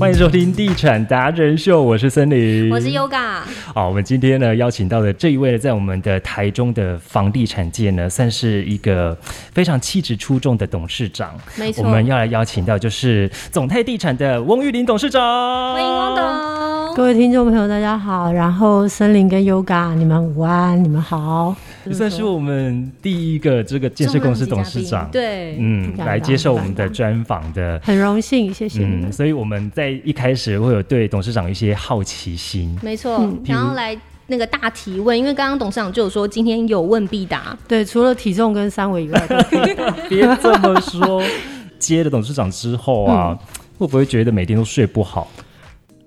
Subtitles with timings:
[0.00, 3.40] 欢迎收听《地产达人秀》，我是森林，我是 Yoga。
[3.74, 9.14] 好，我们今天呢邀请到的这一位呢，在我们的台中的房地产界呢，算是一个
[9.52, 11.34] 非常气质出众的董事长。
[11.54, 15.20] 没错，我们要来邀请到就是总泰地产的翁玉林董事长。
[15.74, 18.32] 欢迎翁董，各位听众朋友，大家好。
[18.32, 21.54] 然后森林跟 Yoga，你们午安，你们好。
[21.86, 28.84] 也算是我们第一个这个建设公司董事长，对，嗯，来接受我们的专访的，很荣幸，谢谢。
[28.84, 39.26] 嗯，所以我们在一开始会有对董事长一些好奇心，没错，然后来那个大提问，因为刚刚董事长就有说今天有问必答，对，除了体重跟三围以外，
[40.08, 41.22] 别这么说。
[41.78, 43.38] 接了董事长之后啊，
[43.78, 45.26] 会不会觉得每天都睡不好？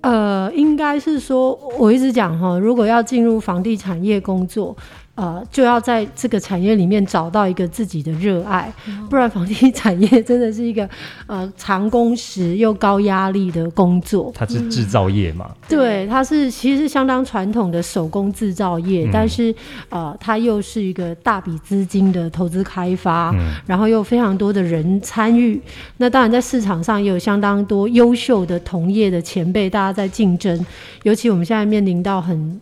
[0.02, 4.78] 呃，应该是说，我一直讲哈，如果要进入房地产业工作。
[5.16, 8.74] 呃，就要在这个产业里面找到一个自己的热爱，
[9.10, 10.90] 不然房地产业真的是一个
[11.28, 14.32] 呃长工时又高压力的工作。
[14.34, 15.52] 它是制造业嘛？
[15.70, 19.54] 对，它是其实是相当传统的手工制造业，但是
[19.90, 23.32] 呃，它又是一个大笔资金的投资开发，
[23.68, 25.62] 然后又非常多的人参与。
[25.98, 30.66] 那当然在市场上也有相当多优秀的同业的前辈，大家在竞争。
[31.04, 32.60] 尤其我们现在面临到很。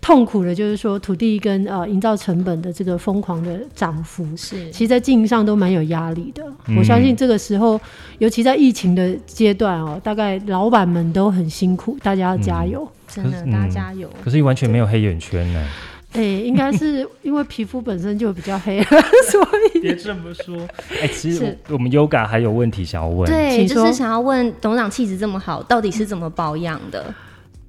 [0.00, 6.42] 痛苦的，就是说土地跟呃营造成本的这个疯狂的涨幅，是，其实，在经营上都蛮有压力的。
[6.78, 7.78] 我相信这个时候，
[8.18, 14.08] 尤其在疫情的阶段哦，大概老板们都很辛苦，大家要加油，真的，大家加油。
[14.24, 15.66] 可是，完全没有黑眼圈呢。
[16.14, 18.82] 哎，应该是因为皮肤本身就比较黑，
[19.30, 20.56] 所以别这么说。
[21.02, 27.14] 哎，其实我们 Yoga 还有问题想要问，对，就是想要问董事长气质这么好，到底是怎么保养的？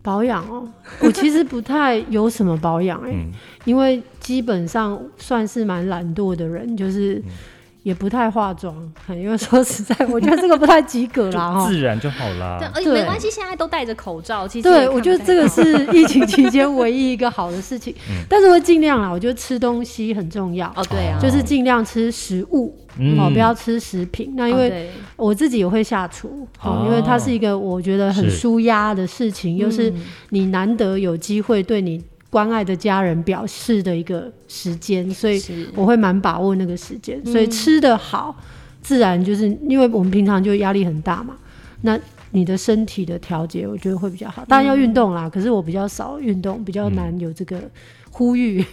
[0.01, 0.67] 保养哦，
[1.01, 3.11] 我其实不太有什么保养哎，
[3.65, 7.21] 因为基本上算是蛮懒惰的人，就是
[7.89, 8.75] 也不太化妆。
[9.09, 12.57] 因为说实在，我觉得这个不太及格啦 哈，自然就好啦。
[12.59, 14.47] 对，而且没关系，现在都戴着口罩。
[14.47, 17.93] 其实对我觉得这个是 疫情期间唯一一个好的事情。
[18.29, 20.85] 但是会尽量啦，我觉得吃东西很重要哦。
[20.89, 22.73] 对啊，就是尽量吃食物。
[23.17, 24.33] 哦，不要吃食品。
[24.35, 29.93] 那因为我自己也会下厨，哦，因为它是一个我觉得很舒压的事情，又是
[30.29, 35.41] 你难得有机会对你关爱的家人表示的一个时间，所以
[35.75, 37.23] 我会蛮把握那个时间。
[37.25, 38.35] 所以吃的好，
[38.81, 41.35] 自然就是因为我们平常就压力很大嘛，
[41.81, 41.99] 那
[42.31, 44.45] 你的身体的调节，我觉得会比较好。
[44.47, 47.61] 当然要运动啦，可是我比较少运动，比较难有这个。
[48.11, 48.63] 呼吁，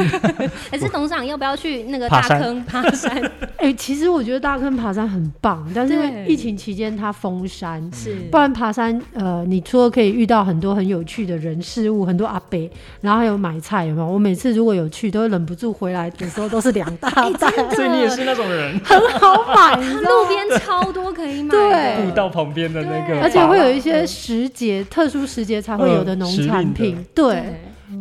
[0.70, 2.64] 还是董事长要不要去那个大坑？
[2.64, 3.20] 爬山？
[3.56, 8.14] 哎，其实我觉得大坑爬山很棒，但是因为疫情期间它封山，是。
[8.30, 14.06] 不然爬山呃，你除了可以遇到很多很有趣的人事物，很多阿伯，然后还有买菜，有没有？
[14.06, 27.42] 我每次如果有去，都会忍不住回来的时候都是两大袋，所以你也是那种人，很好买，路边超多可以买，对，步道旁边的那个，而且会有一些时节，特殊时节才会有的农产品，对。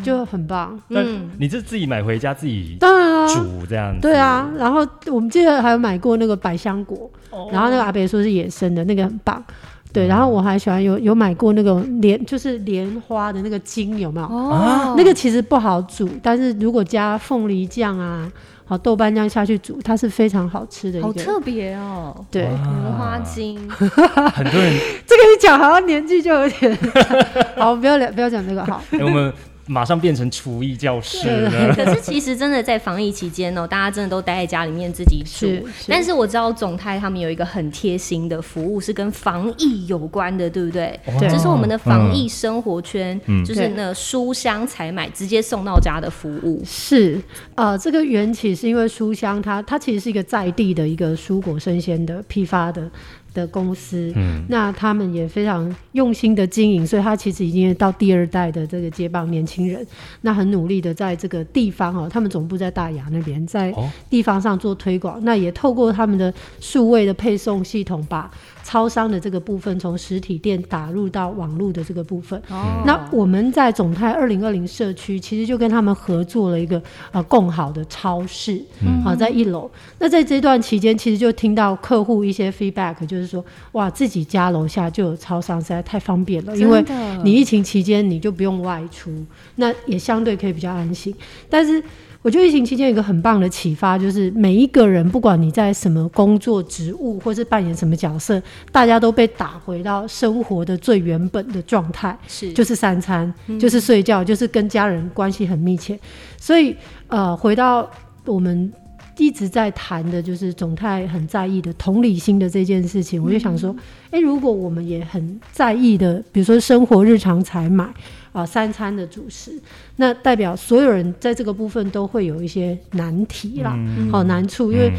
[0.02, 0.80] 就很棒。
[0.90, 4.02] 嗯，你是自己买回家自己当然啊煮这样子。
[4.02, 7.12] 对啊，然后我们记得还有买过那个百香果，
[7.52, 9.44] 然后那个阿伯说是野生的，那个很棒。
[9.92, 14.26] 对，然后我还喜欢有有买过那个莲，就是莲花的那个茎，有没有？
[14.26, 18.28] 哦，那个其实不好煮，但是如果加凤梨酱啊，
[18.66, 21.00] 好豆瓣酱下去煮，它是非常好吃的。
[21.00, 22.26] 好特别哦。
[22.32, 22.58] 对，莲
[22.98, 23.56] 花精。
[23.70, 24.74] 很多人
[25.06, 26.76] 这个一讲好像年纪就有点。
[27.56, 28.82] 好，不要聊，不要讲这个好。
[28.94, 29.32] 我们。
[29.66, 31.74] 马上变成厨艺教室了。
[31.76, 35.68] 可是其实真的在防疫期间哦，大家真的都待在家里面自己煮。
[35.88, 41.00] 但是我知道总泰他们有一个很贴心的服务，是跟防疫有关的，对不对？
[41.20, 41.30] 对。
[41.30, 46.62] 这是我们的防疫生活圈，就是那书香采买直接送到家的服务。
[46.66, 47.22] 是，
[47.56, 52.90] 呃，这个缘起是因为书香它它其实是一个在地的一个蔬果生鲜的批发的。
[53.34, 59.86] 的公司，嗯，那他们也非常用心的经营，所以他其实已经到第二代的这个接棒年轻人，
[60.22, 63.74] 那很努力的在这个地方哦，他们总部在大雅那边，在
[64.10, 68.30] 地方上做推广，那也透过他们的数位的配送系统把。
[68.64, 72.42] 超商的这个部分，从实体店打入到网络的这个部分，
[72.86, 76.82] 那我们在总泰二零二零社区，其实就跟他们合作了一个
[77.12, 78.60] 呃共好的超市，
[79.04, 79.70] 好在一楼。
[80.00, 83.44] 那在这段期间，其实就听到客户一些 feedback，就是说，
[83.74, 86.84] 哇，自己家楼下就有超商，实在太方便了，因为
[87.24, 89.12] 你疫情期间你就不用外出，
[89.58, 91.14] 那也相对可以比较安心，
[91.50, 91.84] 但是。
[92.24, 98.42] 我觉得疫情期间有一个很棒的启发，就是每一个人，不管你在什么工作职务，或是扮演什么角色，
[98.72, 106.00] 大家都被打回到生活的最原本的状态，是就是三餐，就是睡觉，就是跟家人关系很密切。
[106.38, 106.74] 所以，
[107.08, 107.90] 呃，回到
[108.26, 108.72] 我们
[109.18, 113.76] 一直在谈的就是总太很在意的同理心的这件事情，我就想说，
[114.10, 117.88] 哎，如果我们也很在意的，比如说生活日常采买
[118.32, 119.52] 啊，三餐的主食，
[119.98, 123.78] 那代表所有人在这个部分都会有一些难题啦，
[124.12, 124.92] 好难处，因为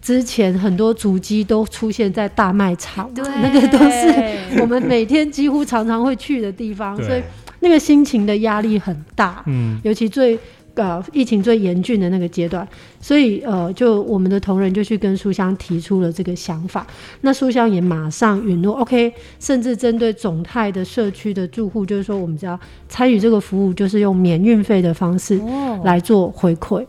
[0.00, 7.22] 之前很多足迹都出现在大卖场，那个都是我们每天几乎常常会去的地方，所以
[7.60, 10.38] 那个心情的压力很大，嗯，尤其最。
[10.78, 12.66] 呃，疫情最严峻的那个阶段，
[13.00, 16.86] 所以呃，就我们的同仁就去跟书香提出了这个想法，
[17.22, 22.56] 那书香也马上允诺，OK，甚至针对总泰的社区的住户，就是说我们只要
[22.88, 25.40] 参与这个服务，就是用免运费的方式
[25.82, 26.86] 来做回馈。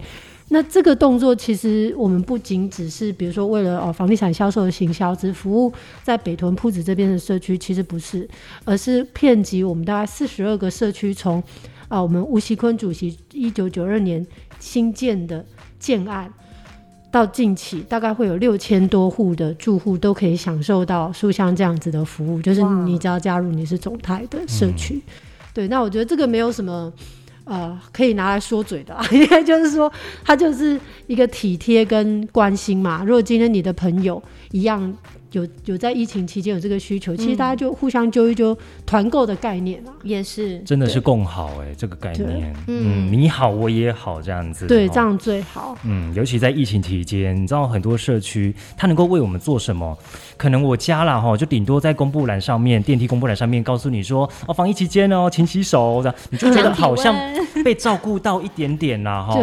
[0.49, 8.29] 那这个动作其实我们不仅只是，比如说为了哦房地产销售的行销，只服务在北屯铺子这边的社区，其实不是，
[8.65, 11.41] 而是遍及我们大概四十二个社区从。
[11.89, 14.25] 啊，我们吴锡坤主席一九九二年
[14.59, 15.45] 新建的
[15.77, 16.31] 建案，
[17.11, 25.01] 到近期大概会有六千多户的住户都可以享受到书香这样子的服务，就是你只要加入你是总台的社区，
[25.53, 26.93] 对，那我觉得这个没有什么
[27.43, 29.91] 呃可以拿来说嘴的， 因为就是说
[30.23, 33.03] 它就是一个体贴跟关心嘛。
[33.03, 34.21] 如果今天你的朋友
[34.51, 34.95] 一样。
[35.31, 45.77] 有有在疫情期间有这个需求，其实大家就互相揪一揪，团购的概念啊，也是真的是共好哎，这个概念，嗯，你好我也好这样子，对，这样最好。
[45.83, 49.95] 嗯，尤其在疫情期间，你知道很多社区它能够为我们做什么？
[50.35, 57.15] 可能我家啦哈，就顶多在公布栏上面、电梯公布栏上面告诉你说，哦，防疫期间哦，勤洗手的，你就觉得好像
[57.63, 59.37] 被照顾到一点点啦哈。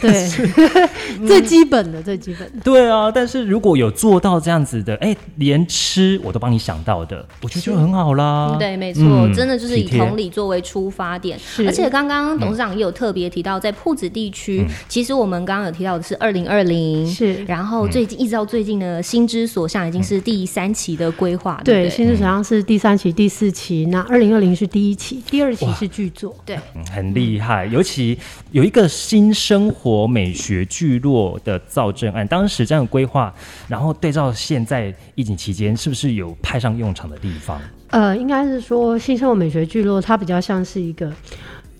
[0.00, 0.28] 对，
[1.26, 2.60] 最基本的，最基本的。
[2.62, 5.16] 对啊，但是如果有做到这样子的，哎。
[5.36, 8.56] 连吃我都帮你想到的，我觉得就很好啦。
[8.58, 9.02] 对，没错，
[9.34, 11.38] 真的就是以同理作为出发点。
[11.66, 17.44] 而且刚刚董事长也有特别提到，在铺子地区，其实我们刚刚有提到的是二零二零，是。
[17.44, 21.60] 然后最近一直到最近呢，心之所向已经是第三期的规划。
[21.64, 26.34] 对，心之所向是第三期、第四期，那二零二零是第一期，第二期是剧作。
[26.44, 26.58] 对，
[26.90, 27.66] 很厉害。
[27.66, 28.18] 尤其
[28.50, 33.32] 有一个新生活美学聚落的造镇案，当时这样规划，
[33.68, 34.94] 然后对照现在。
[35.20, 37.60] 疫情期间是不是有派上用场的地方？
[37.88, 41.12] 呃，应该是说新生活美学聚落，它比较像是一个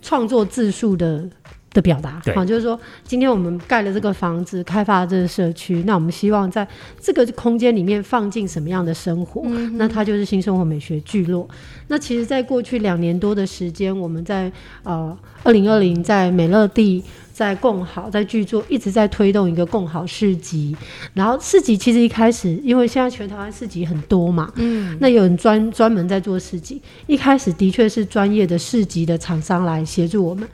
[0.02, 1.26] 创作自述的
[1.72, 2.20] 的表达。
[2.22, 6.68] 对，就是说今天我们盖了这个房子，开发了这个社区，那我们希望在
[7.00, 9.42] 这个空间里面放进什么样的生活？
[9.74, 11.48] 那它就是新生活美学聚落。
[11.88, 14.52] 那其实，在过去两年多的时间，我们在
[14.82, 17.02] 呃二零二零在美乐地。
[17.40, 20.76] 在共好，在剧作一直在推动一个共好市集，
[21.14, 30.46] 然后市集其实一开始，因为现在全台湾市集很多嘛，嗯，那有人专专门在做市集，一开始的确是专业的市集的厂商来协助我们。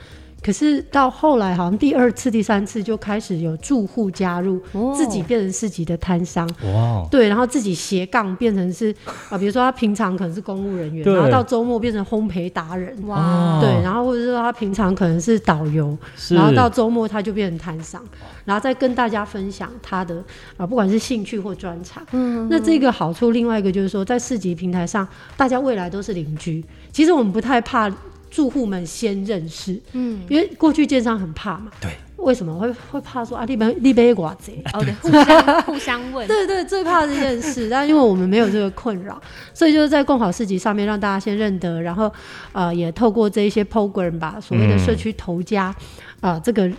[0.47, 4.61] 可是到后来，好像第二次、第三次就开始有住户加入，
[4.95, 6.49] 自己变成市集的摊商。
[6.63, 7.05] 哇！
[7.11, 8.95] 对，然后自己斜杠变成是
[9.29, 12.95] 啊，比如说他平常可能是公务人员，然后到周末变成烘焙达人。
[13.07, 13.59] 哇！
[13.59, 15.97] 对，然后或者说他平常可能是导游，
[16.29, 18.01] 然后到周末他就变成摊商，
[18.45, 20.23] 然后再跟大家分享他的
[20.55, 22.01] 啊，不管是兴趣或专长。
[22.13, 22.47] 嗯。
[22.49, 25.05] 那这个好处，另外一个就是说，在市集平台上，
[25.35, 26.63] 大家未来都是邻居。
[26.93, 27.91] 其实我们不太怕。
[28.29, 33.45] 住户们先认识，嗯，因为过去建商很怕嘛，对，为什么会会怕说啊？
[33.45, 37.69] 立碑立碑寡贼， 哦对，互相互相问，对 对，最怕这件事。
[37.69, 39.19] 但因为我们没有这个困扰，
[39.53, 42.11] 所以就是在共好市集上面让大家先认得，然后
[42.51, 45.73] 呃，也透过这一些 program 吧，所谓的社区头家
[46.19, 46.69] 啊，这个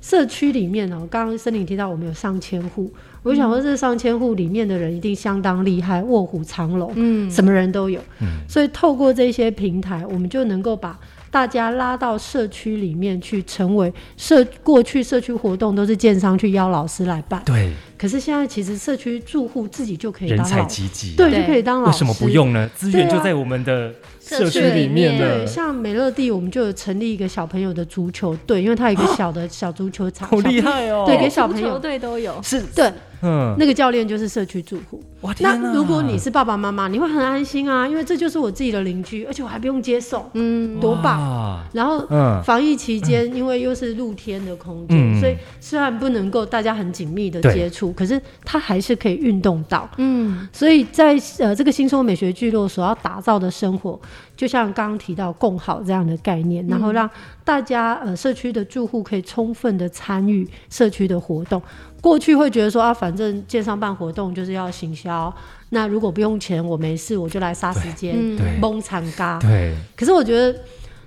[0.00, 2.92] 社区里面哦，刚刚森林提到我们有上千户。
[3.24, 10.96] 我想说，这上千户里面的人一定相当厉害，卧虎藏龙，嗯，什么人都有，嗯，所以透过这些平台，我们就能够把
[11.30, 17.72] 大家拉到社区里面去，成为社过去社区活动都是建商去邀老师来办，对。
[17.96, 21.94] 可是现在其实社区住户自己就可以人才济济，对，就可以当老师。
[21.94, 22.68] 为什么不用呢？
[22.74, 23.90] 资源就在我们的
[24.24, 25.46] 社区里面的。
[25.46, 31.04] 像美乐蒂，我们就有成立一个小朋友的足球队，因为它有一个小的小足球场，好厉害哦！
[31.06, 32.92] 对，给小朋友队都有，是对。
[33.26, 35.02] 嗯，那个教练就是社区住户。
[35.22, 41.64] 哇，那如果你是爸爸妈妈，你会很安心啊，因为这就是我自己的邻居，而且我还不用接送，嗯，多棒。
[41.72, 42.06] 然后，
[42.44, 49.88] 防疫期间，因为又是露天的空间，所以虽然不能够大家很紧密的接触，可是他还是可以运动到。
[49.96, 53.98] 嗯，所以在呃这个新生活美学聚落所要打造的生活，
[54.36, 57.08] 就像刚刚提到共好这样的概念，然后让
[57.44, 61.60] 大家呃社区的住户可以充分的参与社区的活动。
[62.00, 65.34] 过去会觉得说啊，反正建商办活动就是要行销，
[65.70, 68.14] 那如果不用钱，我没事，我就来杀时间，
[68.60, 69.38] 蒙惨嘎。
[69.40, 69.74] 对。
[69.96, 70.54] 可是我觉得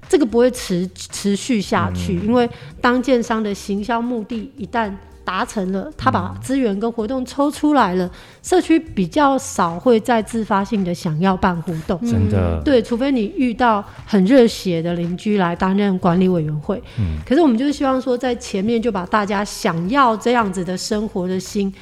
[0.09, 2.49] 这个不会持持续下去，因为
[2.81, 4.91] 当建商的行销目的一旦
[5.27, 8.10] 达成了，他把资源跟活动抽出来了，
[8.41, 21.74] 社区比较少会再自发性的想要办活动，真的，对，除非你遇到很热血的邻居来担任管理委员会，嗯，可是我们就是希望说，在前面就把大家想要这样子的生活的心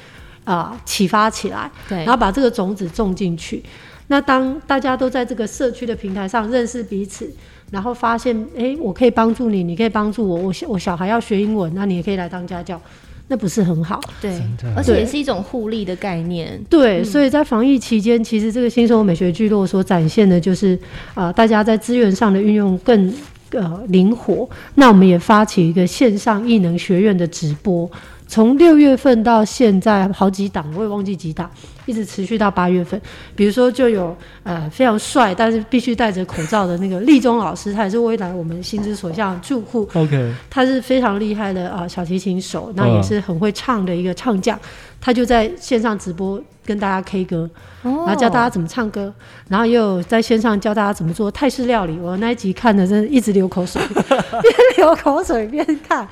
[0.42, 3.62] 啊启发起来，对，然后把这个种子种进去。
[4.08, 7.28] 那当大家都在这个社区的平台上认识彼此，
[7.70, 12.80] 然后发现，哎，我可以帮助你，你可以帮助我，我我小孩要学英文，那你也可以来当家教，
[13.28, 14.00] 那不是很好？
[14.20, 14.40] 对，
[14.76, 16.62] 而且也是一种互利的概念。
[16.70, 20.78] 对，所以在防疫期间，其实这个新生活美学聚落所展现的就是，
[21.14, 23.12] 啊，大家在资源上的运用更
[23.50, 24.48] 呃灵活。
[24.76, 27.90] 那我们也发起一个线上艺能学院的直播。
[28.28, 31.50] 从六月份到现在，好几档我也忘记几档，
[31.86, 33.00] 一直持续到八月份。
[33.34, 39.88] 比如说，就有呃非常帅，但是必须戴着口罩的那个立中老师，他也是未来我们心之所向住户。
[39.94, 44.58] OK，他是非常厉害的啊小提琴手，那也是很会唱的一个唱将。
[45.00, 47.48] 他就在线上直播跟大家 K 歌，
[47.82, 49.12] 然后教大家怎么唱歌，
[49.48, 51.96] 然后也有在线上教大家怎么做泰式料理。
[52.00, 56.08] 我那一集看的真的一直流口水， 边流口水边看。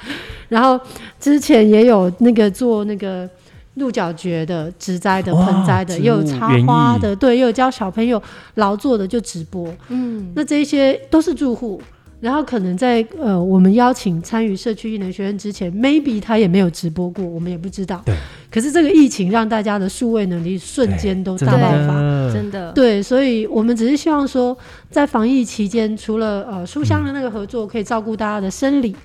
[0.48, 0.78] 然后
[1.18, 3.28] 之前也有那个做那个
[3.74, 8.22] 鹿角蕨的植栽的盆栽的，也有插花的，对，也有教小朋友
[8.54, 9.68] 劳作的就直播。
[9.88, 11.80] 嗯，那这些都是住户。
[12.24, 18.00] 然后可能在呃，我们邀请参与社区艺能学院之前，maybe 他也没有直播过，我们也不知道。
[18.06, 18.16] 对。
[18.50, 22.72] 可是这个疫情让大家的数位能力瞬间都大爆发，真的。
[22.72, 24.56] 对，所以我们只是希望说，
[24.90, 28.96] 在防疫期间，除了呃书香的那个合作可以照顾大家的生理，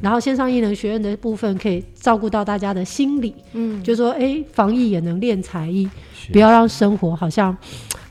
[0.00, 3.34] 然后线上艺能学院的部分可以照顾到大家的心理。
[3.52, 3.82] 嗯。
[3.82, 5.86] 就说哎，防疫也能练才艺，
[6.32, 7.54] 不要让生活好像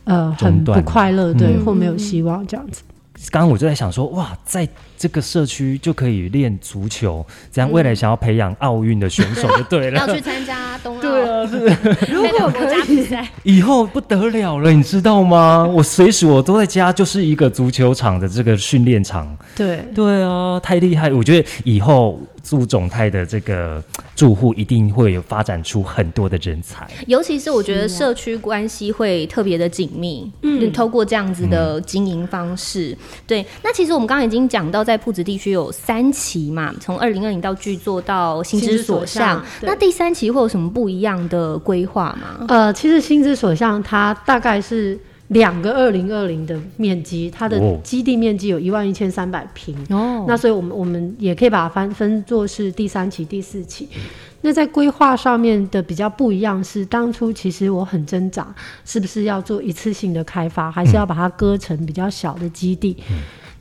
[0.04, 2.84] 呃很不快乐，对，或没有希望这样子。
[3.30, 4.68] 刚刚我就在想说，哇，在
[5.02, 9.98] 这个社区就可以练足球，这样未来想要培养奥运的选手就对了。
[9.98, 11.58] 要去参加冬奥，对啊，是。
[12.14, 13.08] 如果可以，
[13.42, 15.66] 以后不得了了，你知道吗？
[15.66, 19.36] 我随时我都在家，就是一个足球场的这个训练场。
[19.56, 21.12] 对，对啊，太厉害！
[21.12, 22.20] 我觉得以后。
[22.44, 23.82] 住总泰的这个
[24.16, 30.30] 住户一定会有发展出很多的人才，尤其是我觉得社区关系会特别的紧密。
[30.42, 33.46] 嗯，透过这样子的经营方式，对。
[33.62, 39.44] 那其实我们刚刚已经讲到，在铺子地区有三期嘛，从二零二零到巨作到心之所向。
[39.62, 42.46] 那第三期会有什么不一样的规划吗？
[42.48, 45.00] 呃，其实心之所向它大概是。
[45.32, 49.74] 两个二零二零的面积，它的基地面积有一万一千三百平。
[49.90, 53.88] 哦，那所以我们我们也可以把它分分作是第三期、第四期。
[54.42, 62.98] 那在规划上面的比较不一样是，当初其实我很挣扎，是不是要做一次性的开发，还是要把它割成比较小的基地？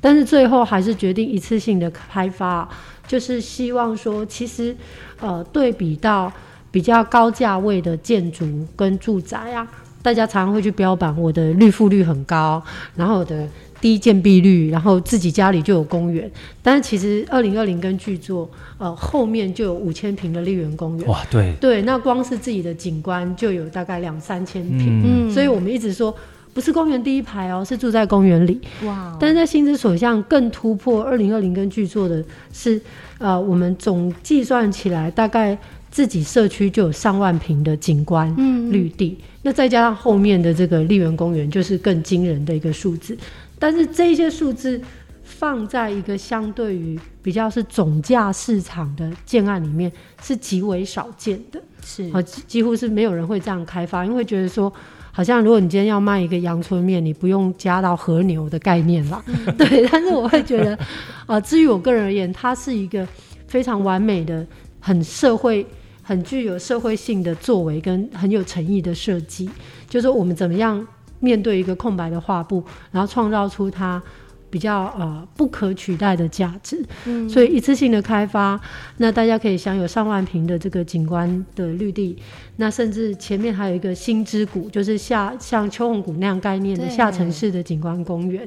[0.01, 2.69] 但是最后还是决定一次性的开发，
[3.07, 4.75] 就是希望说，其实
[5.21, 6.33] 呃对比到
[6.71, 9.67] 比较高价位的建筑跟住宅啊。
[10.03, 12.63] 大家常常会去标榜我的绿覆率很高，
[12.97, 13.47] 然后我的
[13.83, 16.31] 低建蔽率，然后自己家里就有公园。
[16.63, 21.07] 但是其实二零二零跟巨作，呃，后面就有五千平的丽园公园。
[21.07, 25.03] 哇，对对，那光是自己的景观就有大概两三千平。
[25.05, 26.17] 嗯，所以我们一直说
[26.53, 28.61] 不是公园第一排哦，是住在公园里。
[28.85, 32.81] 哇，但是在心之所向更突破二零二零跟巨作的是，
[33.19, 35.57] 呃，我们总计算起来大概。
[35.91, 38.33] 自己社区就有上万平的景观
[38.71, 43.19] 绿地，那再加上后面的这个丽园公园，就是更惊人的一个数字。
[43.59, 44.81] 但是这些数字
[45.25, 49.91] 放在一个相对于比较是总价市场的建案里面，
[50.23, 54.73] 是极为少见的，是啊，几乎是没有人会这样开发，因为觉得说，
[55.13, 59.23] 好像如果你今天要卖一个阳春面，你不用加到和牛的概念啦，
[59.59, 59.87] 对。
[59.89, 60.79] 但是我会觉得，
[61.27, 63.07] 啊，至于我个人而言，它是一个
[63.47, 64.47] 非常完美的、
[64.81, 65.67] 很社会。
[66.03, 69.49] 很具有社会性的作为跟很有诚意的设计，
[69.89, 70.85] 就是我们怎么样
[71.21, 74.03] 面对一个空白的画布，然后创造出它
[74.51, 76.85] 比较呃不可取代的价值。
[77.07, 78.61] 嗯，所以一次性的开发，
[78.97, 82.17] 那大家可以享有上万平的这个景观的绿地，
[82.57, 88.47] 那甚至前面还有一个新之谷，就是下像秋红谷那样概念的下城市的景观公园，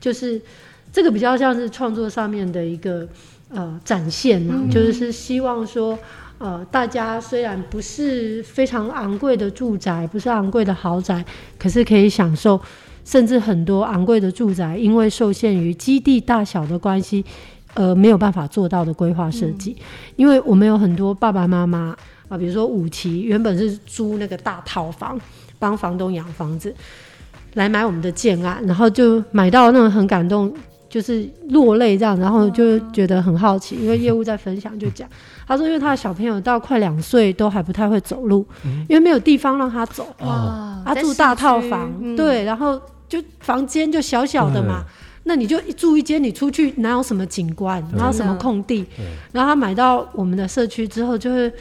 [0.00, 0.40] 就是
[0.92, 3.08] 这个比较像是创作上面的一个
[3.48, 5.98] 呃展现嘛，就是是希望说。
[6.38, 11.24] 呃，大家虽然不是非常昂贵的住宅，不是昂贵的豪宅，
[11.56, 12.60] 可是可以享受，
[13.04, 17.24] 甚至很多昂贵的住宅，因为受限于基地大小的关系，
[17.74, 19.76] 呃，没有办法做到的规划设计。
[20.16, 21.96] 因为我们有很多爸爸妈妈
[22.28, 25.20] 啊，比如说五期原本是租那个大套房，
[25.58, 26.74] 帮房东养房子，
[27.54, 30.52] 来买我们的建案，然后就买到那种很感动。
[30.86, 35.08] 就是落泪这样，然后就觉得很好奇，因为业务在分享就讲，
[35.44, 38.46] 他说因为他的小朋友到快两岁都还不太会走路，
[38.88, 42.80] 因为没有地方让他走，哇，他住大套房，对，然后
[43.20, 44.84] 就房间就小小的嘛，
[45.24, 48.84] 那你就住一间，你出去哪有什么景观，哪有什么空地，
[49.32, 51.52] 然后他买到我们的社区之后，就会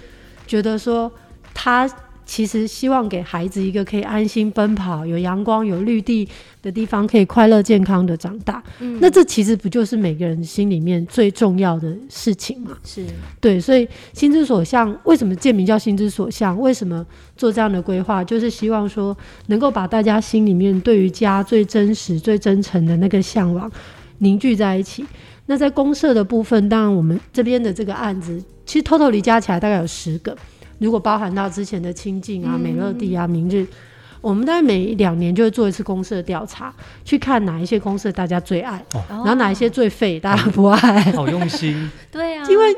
[0.48, 1.12] 觉得说
[1.53, 1.89] 他。
[2.33, 6.27] 其实希望给孩子一个可以安心奔跑、有阳光、有绿地
[6.63, 8.63] 的地方，可以快乐健康的长大。
[8.79, 12.75] 嗯，那这其实不就是每个人心里面最重要的事情吗？
[12.83, 13.05] 是
[13.39, 16.59] 对，所以心之所向，为什么建名叫心之所向？
[16.59, 17.05] 为什么
[17.37, 18.23] 做这样的规划？
[18.23, 23.71] 就是希望说，能够把大家心里面对于家最真实、最真诚的那个向往
[24.17, 25.05] 凝聚在一起。
[25.45, 30.35] 那在公社的部分，当然我们这边的这个案子，其实偷偷离加起来大概有十个。
[30.83, 33.65] 如果包含到之前的清境啊、美乐地啊、明日，
[34.21, 36.73] 我们大概每两年就会做一次公社调查，
[37.03, 41.01] 去看哪一些公社大家最爱，然后哪一些最废，大家不爱。
[41.13, 41.89] 好用心。
[42.11, 42.75] 对啊，因为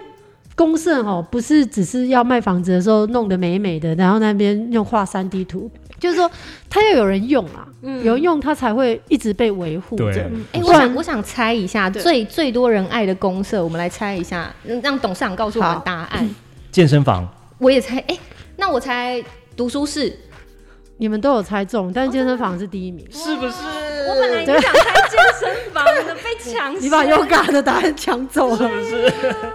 [0.55, 5.69] 公社哦，不是只是要卖房子的时候弄得美美的，然后那边用画三 D 图，
[5.99, 6.29] 就是说
[6.69, 10.31] 它要有人用啊，有人用它才会一直被维护着。
[10.51, 16.27] 哎，我想我想猜一下，最最多人爱的公社，我们来猜一下，让董事长告诉我们答案。
[16.71, 17.27] 健身房。
[17.57, 18.17] 我也猜，哎，
[18.57, 19.23] 那我猜
[19.55, 20.13] 读书室，
[20.97, 23.53] 你们都有猜中，但是健身房是第一名，是不是？
[24.07, 29.11] 我本来就想猜健身房的，被抢， 你把 Yoga 的答案抢走了，是不是？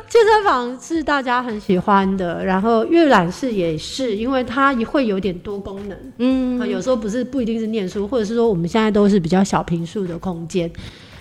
[0.09, 10.71] 健身房是大家很喜欢的，然后阅览室也是，因为它会有点多功能，嗯，有时候不是不一定是念书，或者是说我们现在都是比较小平数的空间，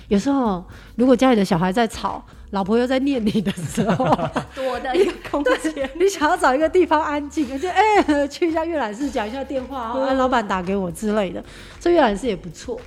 [0.07, 0.63] 有时候
[0.95, 2.23] 如果家里的小孩在吵。
[2.51, 4.05] 老婆又在念你的时候，
[4.55, 11.43] 躲的一个空间，你想要找一个地方安静，就哎去一下阅览室讲一下电话，让老板打给我之类的，
[11.79, 12.79] 这阅览室也不错。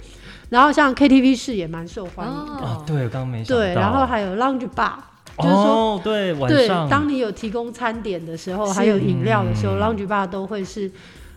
[0.50, 4.96] 然后像 KTV 室也蛮受欢迎哦，对，刚刚没对，然后还有 Lounge Bar，
[5.38, 10.90] 就是说对晚上，当你有提供餐点的时候，还有饮料的时候，Lounge Bar 都会是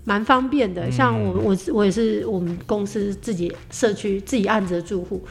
[0.03, 0.91] 蛮方便的。
[0.91, 5.23] 像我我我也是我们公司自己社区自己按着住户，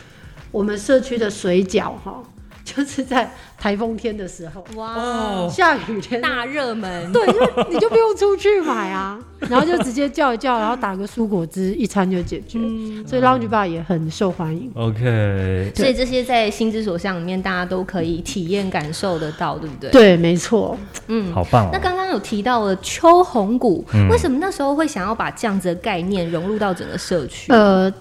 [0.51, 2.23] 我们社区的水饺哈。
[2.65, 12.59] 就是在台风天的时候，哇，下雨天大热门，对，就你就不用出去买啊，然后就直接叫一叫，然后打个蔬果汁，一餐就解决。
[13.07, 14.73] 所以 Lounge Bar 也很受欢迎。
[14.75, 19.91] OK，所以这些在心之所向里面，大家都可以体验感受得到，对不对？
[19.91, 20.77] 对，没错。
[21.09, 21.69] 嗯，好棒。
[21.71, 27.53] 那刚刚有提到了秋红谷，为什么那时候会想要把这样子的概念融入到整个社区？
[27.53, 27.93] 呃。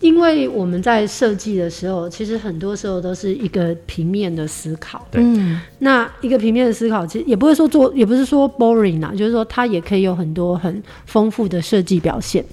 [0.00, 5.04] 因为我们在设计的时候，其实很多时候都是一个平面的思考。
[5.12, 12.44] 嗯，那一个平面的思考，其实也不会说做，也不是说 boring 啊，就是说它也可以有很多很丰富的设计表现。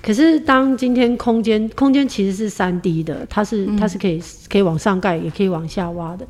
[0.00, 6.26] 可是当今天空间，空间其实是三 D 的，它是它是可以可以往上盖，也可以往下挖的。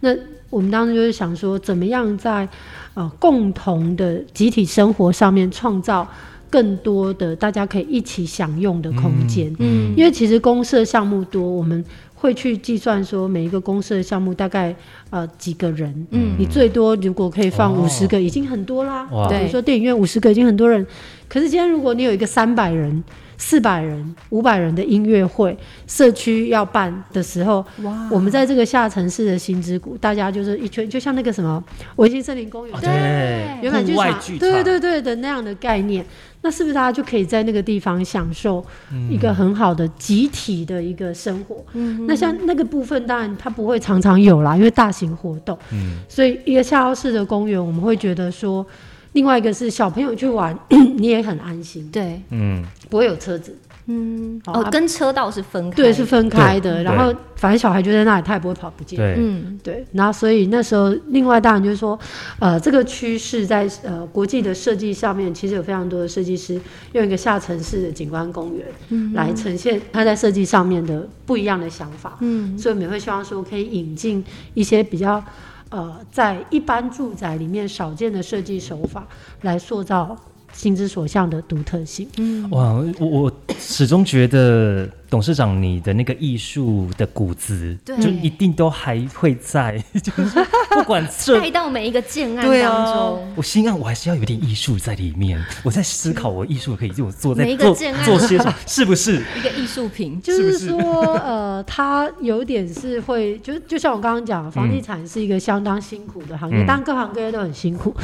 [0.00, 0.14] 那
[0.50, 2.48] 我们当时就是想说，怎么样在
[2.94, 6.06] 呃共同的集体生活上面创造。
[6.50, 11.84] 更多的大家可以一起享用的空间，嗯，因为其实公社项目多，我们
[12.14, 14.74] 会去计算说每一个公社项目大概
[15.10, 19.06] 呃几个人，嗯，你最多如果可以放五十个，已经很多啦。
[19.28, 20.86] 比如说电影院五十个已经很多人，
[21.28, 23.02] 可是今天如果你有一个三百人。
[23.40, 25.56] 四百人、五百人的音乐会，
[25.86, 28.08] 社区要办的时候，哇！
[28.10, 31.62] 我们在这个下城市的新之谷，大家就是一圈，就像那个什么
[31.94, 36.04] 维新森林公园，对，原本剧场，对对对的那样的概念，
[36.42, 38.64] 那是不是大家就可以在那个地方享受
[39.10, 41.64] 一个很好的集体的一个生活？
[41.72, 48.66] 嗯，那像那个部分，当然它不会常常有啦，因为大型活动，嗯，所以一个下凹式的公园，我们会觉得说。
[49.12, 51.88] 另外一个是小朋友去玩， 你也很安心。
[51.90, 53.56] 对，嗯，不会有车子。
[53.90, 56.82] 嗯，哦，跟车道是分开，对，是分开的。
[56.82, 58.98] 然后反正小孩就在那里，他也不会跑不见。
[58.98, 59.84] 对，嗯，对。
[59.92, 61.98] 然后所以那时候，另外当然就是说，
[62.38, 66.60] 呃，这个趋势在呃国际的设计上面，其实有非常多的设计师
[66.92, 68.66] 用一个下沉式的景观公园
[69.14, 72.18] 来呈现他在设计上面的不一样的想法。
[72.20, 74.24] 嗯，所以我们也会希望说，可以引进
[74.54, 75.24] 一些比较。
[75.70, 79.06] 呃，在一般住宅里面少见的设计手法
[79.42, 80.16] 来塑造
[80.52, 82.08] 心之所向的独特性。
[82.18, 84.88] 嗯，哇，我我始终觉得。
[85.10, 90.38] 董事长，你的那个艺术的骨子，就一定都还会在， 就是
[90.70, 91.06] 不管
[91.40, 93.32] 带到每一个建案当中。
[93.34, 95.42] 我心案我还是要有点艺术在里面。
[95.64, 100.20] 我在思考，我艺术可以就做在做做些什么， 是不是一个艺术品？
[100.20, 100.78] 就是说，
[101.14, 107.94] 呃，它有点是会，就就像我刚刚讲，房地产是一个相当辛苦的行业，当然各行各业都很辛苦，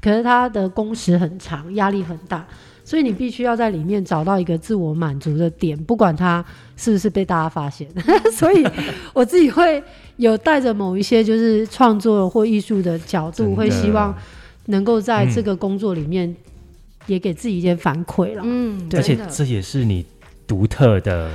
[0.00, 2.46] 可是它的工时很长，压力很大。
[2.90, 6.44] 所以你必须要在里面找到一个自我满足的点，不管它
[6.76, 7.86] 是不是被大家发现。
[8.34, 8.66] 所以
[9.12, 9.80] 我自己会
[10.16, 14.12] 有带着某一些就是创作或艺术的角度，会希望
[14.66, 16.34] 能够在这个工作里面
[17.06, 18.42] 也给自己一些反馈了。
[18.44, 20.04] 嗯，而且这也是你
[20.44, 21.30] 独特的。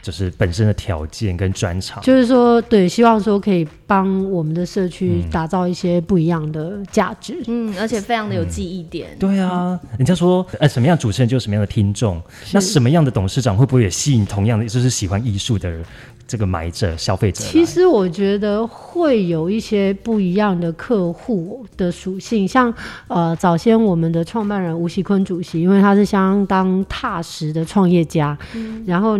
[0.00, 9.08] 就是本身的条件跟专长，就是说，对，希望说可以帮我们的社区打造一些不一样的价值，嗯，而且非常的有记忆点。
[9.18, 15.78] 对啊，人家说，呃，什么样主持人就有什么样的听众，那什么样的董事长会不会也吸引同样的就是喜欢艺术的
[16.26, 17.44] 这个买者、消费者？
[17.44, 22.72] 其实我觉得会有一些不一样的客户的属性，像
[23.08, 29.18] 呃，早先我们的创办人吴锡坤主席，因为他是相当踏实的创业家，嗯然后。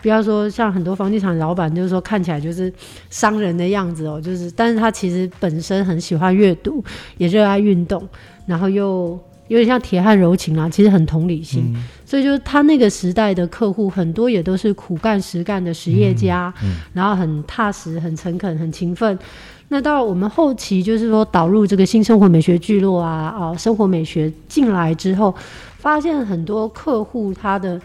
[0.00, 2.72] 不要说像很多房地产老板，就是说看起来就是
[3.10, 6.84] 商人的样子哦，就是，但是他其实本身很喜欢阅读，
[7.16, 8.08] 也热爱运动，
[8.46, 11.74] 然后又有点像铁汉柔情啊，其实很同理心，
[12.06, 16.52] 所以就是他那个时代的客户很多也都是苦干实干的实业家，
[16.92, 19.18] 然后很踏实、很诚恳、很勤奋。
[19.70, 25.34] 那到我们后期就是说导入这个新生活美学聚落啊，啊，生活美学进来之后，
[25.78, 27.80] 发现很多客户他的。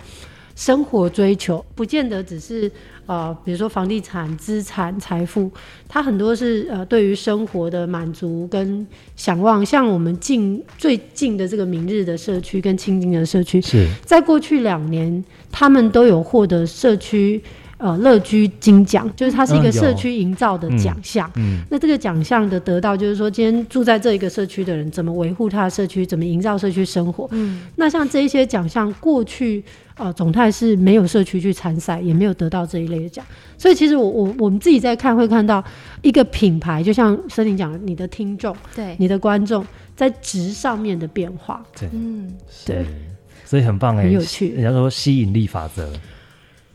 [0.55, 2.71] 生活追求不见得只是
[3.05, 5.51] 呃，比如说房地产、资产、财富，
[5.89, 8.85] 它很多是呃，对于生活的满足跟
[9.15, 9.65] 想望。
[9.65, 17.41] 像我们近最近的这个明日的社区跟清近的社区，是在过去两年，他们都有获得社区。
[17.83, 21.29] 呃，乐居金奖就是它是一个社区营造的奖项。
[21.35, 27.27] 嗯，那这个奖项的得到，就是说今天住在这一个社区的人怎么维护他的社区，怎么营造社区生活。
[27.31, 29.61] 嗯，那像这一些奖项，过去
[29.97, 33.25] 呃总泰是没有社区去参赛，也没有得到这一类的奖。
[33.57, 35.61] 所以其实我我我们自己在看，会看到
[36.01, 41.61] 一个品牌，就像森林讲，你的听众，对，你的观众在值上面的变化。
[41.77, 42.31] 对，嗯，
[42.65, 42.85] 对，
[43.43, 44.51] 所以很棒哎，很有趣。
[44.51, 45.91] 人家说吸引力法则。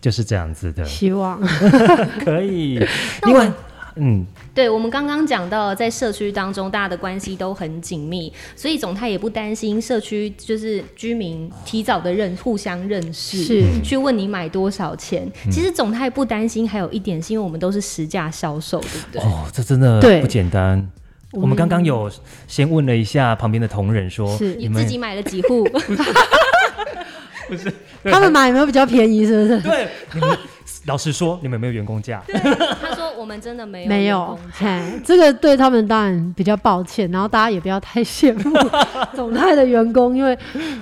[0.01, 1.41] 就是这样子的，希望
[2.25, 2.75] 可以。
[3.27, 3.51] 因为，
[3.97, 15.29] 嗯，对我们刚刚讲到，在社区当中，大家的关系都很紧密，所以总他也不担心社区就是居民提早的认互相认识，是去问你买多少钱。
[15.51, 19.23] 其实总他也不担心，还有一点是因为我们都是实价销售，对不对？
[19.23, 20.89] 哦，这真的不简单。
[21.33, 22.11] 我们刚刚有
[22.47, 25.69] 先问了一下旁边的同仁，说你自己买了几户？
[27.49, 27.73] 不是，
[28.05, 29.27] 他们买有没有比较便宜？
[29.27, 29.61] 是不是？
[29.61, 29.89] 对，
[30.87, 32.23] 老实说，你们有没有员工价？
[32.81, 34.39] 他说我们真的没有，没有。
[35.05, 38.57] 这个对他们当然比较抱歉，然后大家也不要太羡慕
[39.15, 40.37] 总泰的员工，因为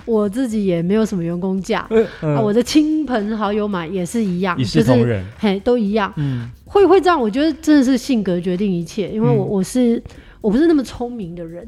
[0.04, 1.88] 我自己也没有什么员工价。
[2.20, 6.12] 啊，我的亲朋好友买也是一样，一视同仁，嘿，都一样。
[6.16, 10.00] 嗯，会会这样，我觉得真的是性格决定一切，因为我我是
[10.40, 11.66] 我不是那么聪明的人。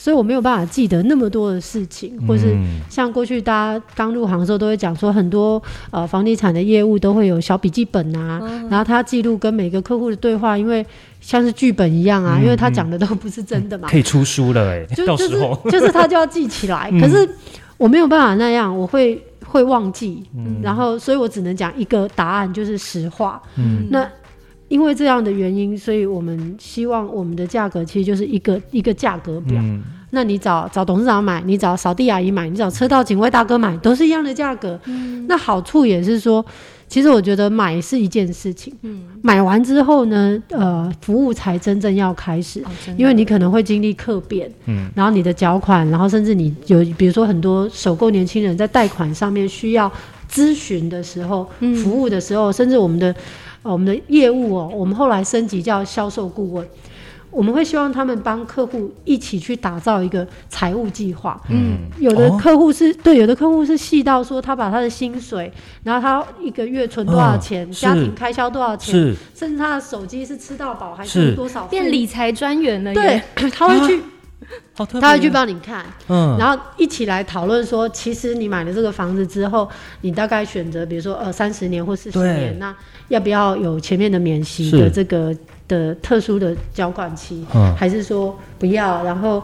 [0.00, 2.56] 所以我没有办法记得那么多的事情，或是
[2.88, 10.84] 像过去大家刚入行的时候都会讲说，很多呃房地产的业务都会有小笔记本啊，然后他记录跟每个客户的对话，因为
[11.20, 15.54] 像是剧本一样啊，因为他讲的都不是真的嘛，可以出书了哎，到时候。
[15.70, 17.28] 就是他就要记起来，可是
[17.76, 20.24] 我没有办法那样，我会会忘记，
[20.62, 23.38] 然后所以我只能讲一个答案，就是实话。
[23.56, 24.08] 嗯，那。
[24.70, 29.60] 因为这样的原因，所以我们希望我们的价格其实就是一个一个价格表。
[30.12, 34.78] 那你找找董事长买，你找扫地阿姨买，你找车道警卫大哥买，都是一样的价格。
[35.26, 36.44] 那好处也是说，
[36.86, 38.72] 其实我觉得买是一件事情。
[38.82, 42.62] 嗯，买完之后呢，呃，服务才真正要开始。
[42.96, 49.90] 因为你可能会经历客变，嗯，然后你的缴款，然后甚至你有，比如说很多首购年轻人在贷款上面需要
[50.30, 51.48] 咨询的时候，
[51.82, 53.12] 服务的时候，甚至我们的。
[53.62, 56.66] 哦，我们的业务哦，我们后来升级叫销售顾问，
[57.30, 61.40] 我们会希望他们帮客户一起去打造一个财务计划。
[61.48, 65.52] 嗯，有的客户是对，有的客户是细到说他把他的薪水，
[65.84, 68.94] 然后他一个月存多少钱，家庭开销多少钱，
[69.34, 71.34] 甚至他的手机是吃到饱还是。
[71.34, 72.94] 多少，变理财专员了。
[72.94, 73.20] 对，
[73.52, 74.02] 他会去。
[75.00, 79.68] 他会去帮你看，嗯，然后一起来讨论说，其实你买了这个房子之后，
[80.00, 82.74] 你大概选择，比如说呃三十年或四十年，那
[83.08, 85.36] 要不要有前面的免息的这个
[85.68, 89.04] 的特殊的交款期，还是说不要？
[89.04, 89.42] 然后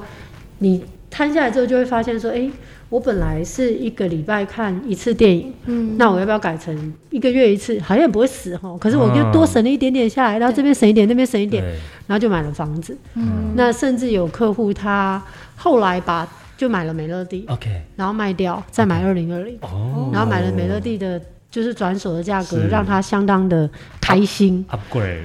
[0.59, 2.51] 你摊下来之后，就会发现说，哎。
[2.89, 7.79] 我本来是一个礼拜看一次电影，嗯，那我要不要改成一个月一次？
[7.81, 8.77] 好像也不会死哈。
[8.79, 11.65] 可是我就多省了一点点下来，然后这边省一点，那边省一点，
[12.07, 12.97] 然后就买了房子。
[13.15, 15.21] 嗯，那甚至有客户他
[15.57, 21.21] 后来把就买了美乐蒂，OK，然后卖掉，再买二零二零，哦，然后买了美乐蒂的，
[21.51, 23.69] 就是转手的价格，让他相当的
[24.01, 24.65] 开心。
[24.71, 25.25] Upgrade。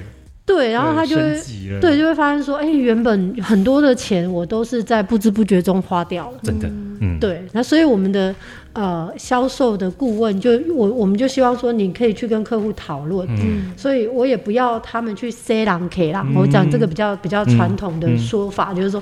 [0.53, 1.39] 对，然后他就会
[1.79, 6.67] 对就会发现说，哎，原本很多的钱我都是在不知不觉中花掉了，真的，
[6.99, 8.35] 嗯，对，那所以我们的
[8.73, 19.01] 呃销售的顾问就我我们就希望说，你可以去跟客户讨论，嗯，所以我也不要他们去塞狼 K 啦，我讲这个比较比较传统的说法，就是说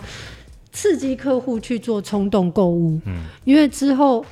[0.72, 4.24] 刺激客户去做冲动购物，嗯，因为之后。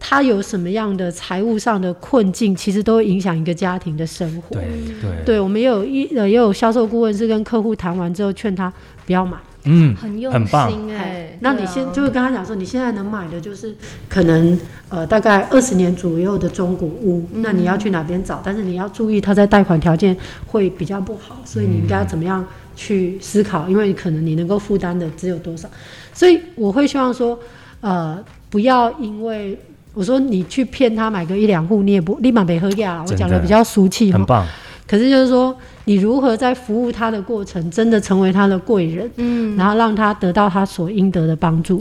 [0.00, 4.56] 他有什么样的财务上的困境，其实都会影响一个家庭的生活。
[4.56, 4.64] 对
[5.00, 8.72] 对，对我们也有一呃也有销售顾问是跟客户谈完之后劝他
[9.04, 9.36] 不要买。
[9.64, 11.36] 嗯，很用心哎。
[11.40, 13.76] 那你先就会跟他讲说，你现在能买的就是
[14.08, 14.58] 可能
[14.88, 18.40] 呃大概二十年左右的中古屋，那你要去哪边找？
[18.42, 22.42] 但是你要注意，他在贷款条件会比较不好，所以你应该怎么样
[22.74, 23.68] 去思考？
[23.68, 25.68] 因为可能你能够负担的只有多少。
[26.14, 27.38] 所以我会希望说，
[27.82, 29.58] 呃，不要因为。
[29.92, 33.04] 我说你去骗他买个一两户，你也不立马没喝呀。
[33.08, 34.46] 我讲的比较俗气，很棒。
[34.86, 41.80] 可是就是说，你如何在服务他的过程，真的成为他的贵人，嗯，然后让他得到他所应得的帮助，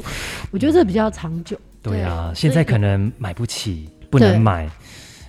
[0.52, 1.58] 我觉得这比较长久。
[1.82, 4.69] 对啊，现在可能买不起，不能买，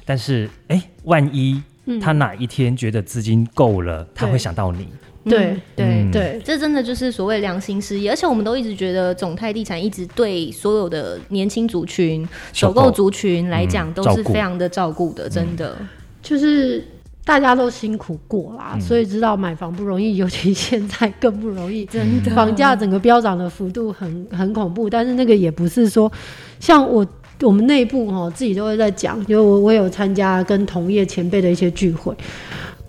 [0.05, 1.63] 但是哎，万一
[2.03, 4.87] 他哪一天觉得资金够了，他会想到你。
[5.25, 15.77] 对对对，这真的就是所谓良心事业，而且我们都一直觉得总泰地产一直对所有的年轻族群、首购族群来讲都是非常的照顾的，真的
[16.23, 16.83] 就是
[17.23, 22.31] 大家都辛苦过啦，所以知道买房不容易，尤其现在更不容易，真的。
[22.35, 26.11] 房价整个飙涨的幅度很很恐怖，但是那个也不是说
[26.59, 27.07] 像我
[27.43, 32.15] 我们内部哈自己都会在讲，因为我我有参加跟同业前辈的一些聚会。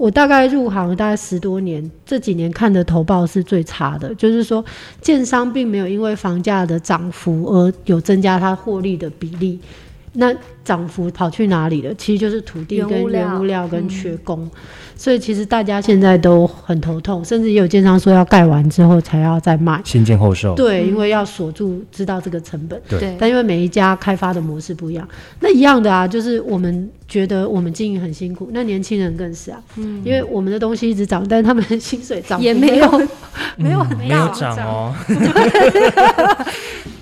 [0.02, 4.66] 我大概入行大概十多年，这几年看的投报是最差的，就是说，
[5.00, 9.60] 建商并没有因为房价的涨幅而有增加它获利的比例。
[10.14, 10.34] 那
[10.66, 11.94] 涨幅跑去哪里了？
[11.94, 14.50] 其实就是土地跟原物料跟缺工，
[15.02, 20.54] 所以其实大家现在都很头痛，甚至也有建商说要盖完之后才要再卖，先建后售。
[20.54, 22.80] 对，因为要锁住，知道这个成本。
[22.88, 23.18] 对。
[23.20, 25.10] 但因为每一家开发的模式不一样，
[25.40, 33.02] 那一样的啊，就是我们觉得我们经营很辛苦，那年轻人更是啊，嗯，因为我们的东西一直涨，但是他们薪水涨也没有，
[33.58, 34.94] 没有很大涨哦。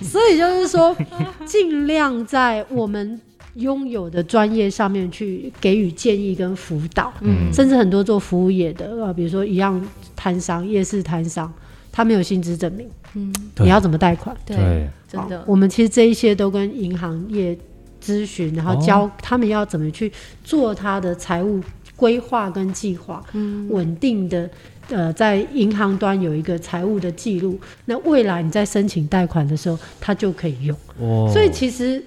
[0.02, 0.96] 所以就是说，
[1.44, 3.20] 尽量在我们
[3.54, 7.12] 拥有的专业上面去给予建议跟辅导。
[7.20, 9.80] 嗯，甚至很多做服务业的，呃，比如说一样
[10.14, 11.52] 摊商、夜市摊商，
[11.90, 12.88] 他没有薪资证明。
[13.14, 14.36] 嗯，你要怎么贷款？
[14.46, 15.42] 对，真的。
[15.46, 17.56] 我们其实这一些都跟银行业
[18.02, 20.12] 咨询，然后教他们要怎么去
[20.44, 21.60] 做他的财务
[21.96, 24.48] 规划跟计划，嗯，稳定的。
[24.92, 30.76] 呃，在银行端有一个财务的记录，那未来你在申请贷款的时候，它就可以用。
[30.98, 32.02] 哦，所以其实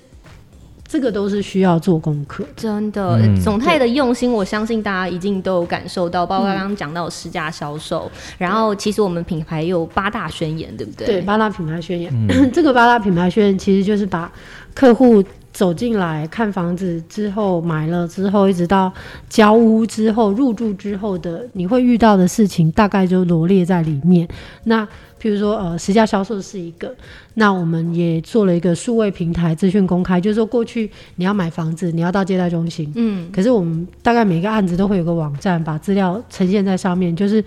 [0.93, 2.45] 这个都是需要做功课。
[2.55, 6.23] 真的，总泰的用心，我相信大家一定都有感受到。
[6.23, 11.07] 包括刚刚讲到实价销售，然后其实我们品牌有八大宣言，对不对？
[11.07, 12.13] 对，八大品牌宣言。
[12.53, 14.31] 这个八大品牌宣言其实就是把
[14.75, 15.23] 客户。
[15.51, 18.91] 走进来看房子之后，买了之后，一直到
[19.29, 24.27] 交屋之后、入住之后的，你会遇到的事情，大概就罗列在里面。
[24.63, 24.87] 那
[25.23, 26.93] 譬如说，呃，实价销售是一个，
[27.35, 37.41] 那我们也做了一个数位平台资讯公开，就是说过去你要买房子，你要到接待中心，嗯，可是我们大概每个案子都会有个网站，把资料呈现在上面，就是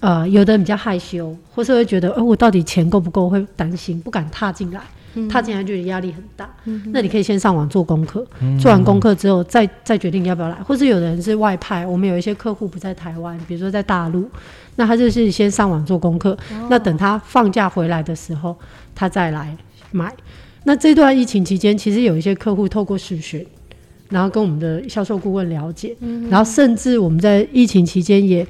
[0.00, 4.80] 呃，有的人比较害羞，或是会觉得，呃，我到底钱够不够，会担心，不敢踏进来。
[5.28, 6.48] 他竟然觉得压力很大，
[6.92, 8.26] 那你可以先上网做功课，
[8.60, 14.28] 做完功课之后再再决定要不要来，或是有的人是外派，我们有一些客户不在台湾，比如说在大陆，
[14.76, 16.36] 那他就是先上网做功课，
[16.68, 18.56] 那等他放假回来的时候，
[18.94, 19.56] 他再来
[19.90, 20.14] 买。
[20.64, 23.44] 那这段疫情期间，其实有一些客户透过视讯，
[24.10, 25.96] 然后跟我们的销售顾问了解，
[26.30, 28.46] 然后甚至我们在疫情期间也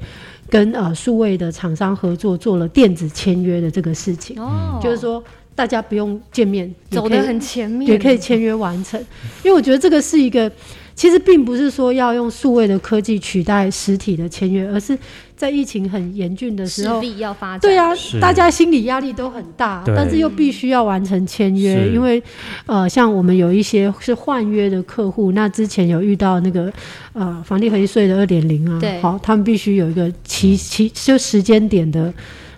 [0.49, 4.35] 跟呃数位的厂商合作，做了电子签约的这个事情，
[4.81, 5.23] 就是说。
[5.53, 8.99] 大家不用见面，走得很前面，也可以签约完成。
[9.43, 10.51] 因为我觉得这个是一个，
[10.95, 14.97] 其实并不是说要用数位的科技取代实体的签约，而是
[15.35, 17.59] 在疫情很严峻的时候，要发展。
[17.59, 22.21] 对啊，大家心理压力都很大，但是又必须要完成签约，因为
[22.65, 26.71] 呃，像我们有一些是换约的客户，那之前有遇到那个
[27.13, 32.11] 呃房地合一税的二点零啊，好，他们必须有一个期期就时间点的。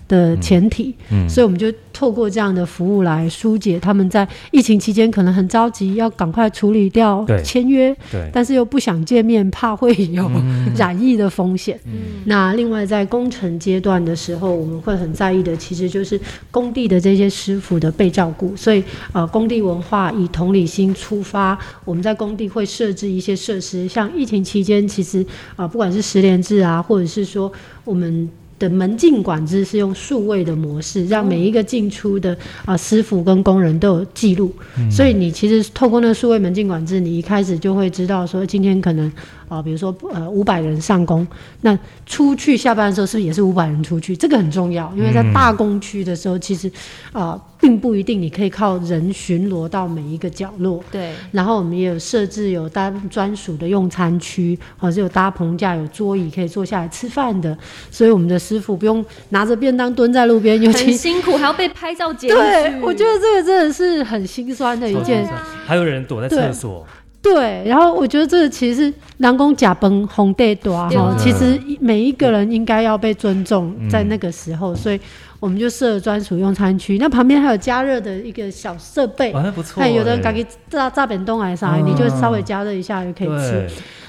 [0.07, 10.29] 的前提，嗯，所以我们就透过这样的服务来疏解他们在疫情期间可能很着急，要赶快处理掉签约，对，但是又不想见面，怕会有
[10.75, 11.79] 染疫的风险。
[11.85, 16.19] 嗯，那另外在工程阶段的时候，我们会很在意的，其实就是
[16.51, 18.55] 工地的这些师傅的被照顾。
[18.55, 27.51] 所以，呃，工地文化以同理心出发，我们在工地会设置一些设施，像疫情期间，其实啊，不管是十连制啊，或者是说
[27.85, 28.29] 我们。
[28.63, 34.53] 的门禁管制是用数位的模式，让每一个进出的啊师傅跟工人都有记录，
[34.89, 39.11] 所以你其实透过那个数位门禁管制，你一开始就会知道说今天可能。
[39.53, 41.27] 啊，比如说呃五百人上工，
[41.61, 44.15] 那出去下班的时候是不是也是五百人出去？
[44.15, 46.71] 这个很重要，因为在大工区的时候，其实
[47.11, 50.83] 啊并不一定你可以靠人巡逻到每一个角落。
[50.91, 51.13] 对。
[51.31, 57.55] 然后我们也有设置有单专属的用餐区，或者有搭棚架、有桌椅可以坐下来吃饭的，
[57.91, 65.23] 所以我们的师傅不用拿着便当蹲在路边，尤其辛苦，还要被拍照 截对，我觉得这个真的是很心酸的一件。
[65.65, 66.85] 还有人躲在厕所。
[67.23, 74.99] 对，然后我觉得这其实是南宫甲崩红地多哈，其实每一个人应该要被尊重，在那个时候，所以
[75.39, 79.81] 我们就设了专属用餐区，那旁边还有加热的一个小设备，那不错。
[79.81, 83.67] 还有的人赶紧炸炸扁东来啥，你就稍微加热一下就可以吃。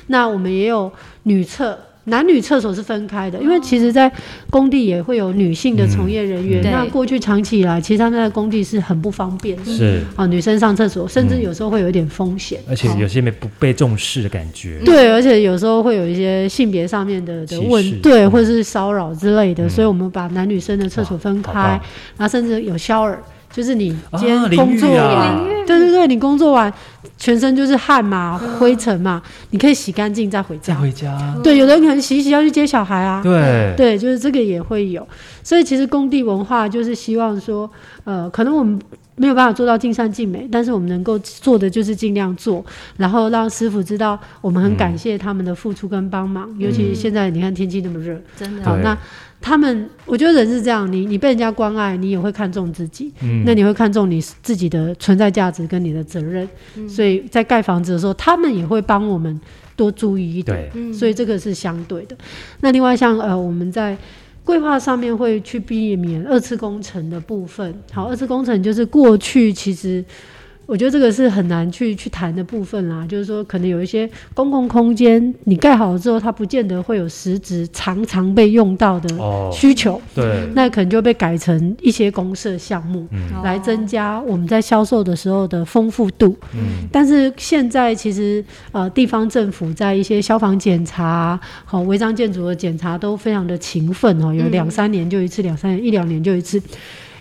[0.09, 1.79] 那我们也有女厕。
[2.05, 4.11] 男女厕所是分开的，因为其实，在
[4.51, 6.63] 工地也会有女性的从业人员。
[6.63, 9.57] 那过去长期以来，其实他们在工地是很不方便。
[9.65, 14.81] 是啊，女生上厕所，甚至有时候会有一点风险，而且有些没不被重视的感觉。
[14.85, 19.69] 对，而且有时候会有一些性别上面的的问，对，或者是骚扰之类的。
[19.69, 21.81] 所以我们把男女生的厕所分开，
[22.19, 23.19] 然后甚至有消耳。
[23.55, 24.89] 就是你今天工作，
[25.67, 26.73] 对对对，你工作完
[27.17, 30.75] 全身就是汗嘛、灰尘嘛，你可以洗干净再回家。
[30.75, 31.17] 回家。
[31.43, 33.23] 对，有的人可能洗一洗要去接小孩啊。
[33.23, 35.07] 对对，就是这个也会有。
[35.43, 37.71] 所以其实工地文化就是希望说，
[38.03, 38.79] 呃，可能我们
[39.17, 42.65] 没有办法做到尽善尽美，但是我们能够做的就是尽量做，
[42.97, 46.49] 然后让师傅知道我们很感谢他们的付出跟帮忙。
[46.59, 48.65] 尤其是现在你看天气那么热，真的。
[48.65, 48.97] 好那。
[49.41, 53.13] 他们，我觉得人是这样，你你被人家关爱，你也会看重自己，
[53.45, 56.49] 那你会看重你自己的存在价值跟你的责任，
[56.89, 59.39] 所以在盖房子的时候，他们也会帮我们
[59.77, 62.17] 多注意一点，所以这个是相对的。
[62.61, 63.95] 那另外像呃，我们在
[64.45, 67.75] 规划上面会去避免二次工程的部分。
[67.91, 70.05] 好，二次工程就是过去其实。
[70.67, 79.09] 我觉得这个是很难去去谈的部分啦，就是说可能有一些公共空间，你盖好了之后，它不见得会有实质常常被用到的
[79.53, 83.07] 需求，对，那可能就被改成一些公社项目，
[83.43, 86.35] 来增加我们在销售的时候的丰富度。
[86.55, 96.61] 嗯，但是现在其实呃地方政府在一些消防检查和违章建筑的检查都非常的勤奋哦，有两三年就一次，两三年一两年就一次。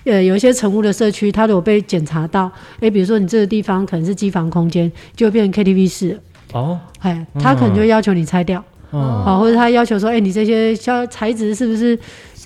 [0.05, 6.19] 呃，有一些成屋的社区，它如果被检查到，哎，比如说你这个地方可能是机房空间，就变成 KTV 室
[6.51, 11.97] 哦，哎，他可能就要求你拆掉，哦，或者他要求说，哎，你这些消材质是不是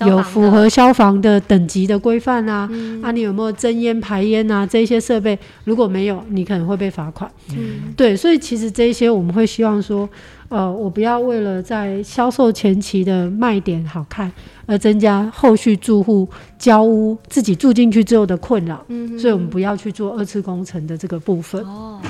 [0.06, 2.70] 有符合消防的等级的规范啊？
[3.02, 4.64] 啊，你有没有增烟排烟啊？
[4.64, 7.30] 这些设备如果没有，你可能会被罚款。
[7.50, 10.08] 嗯，对，所以其实这些我们会希望说。
[10.48, 14.32] 呃，我不要为了在销售前期的卖点好看，
[14.66, 18.84] 而增加后续住户交屋自己住进去之后的困扰。
[18.88, 21.62] 嗯，所以我们不要去做二次工程的这个部分。
[21.64, 22.00] 哦。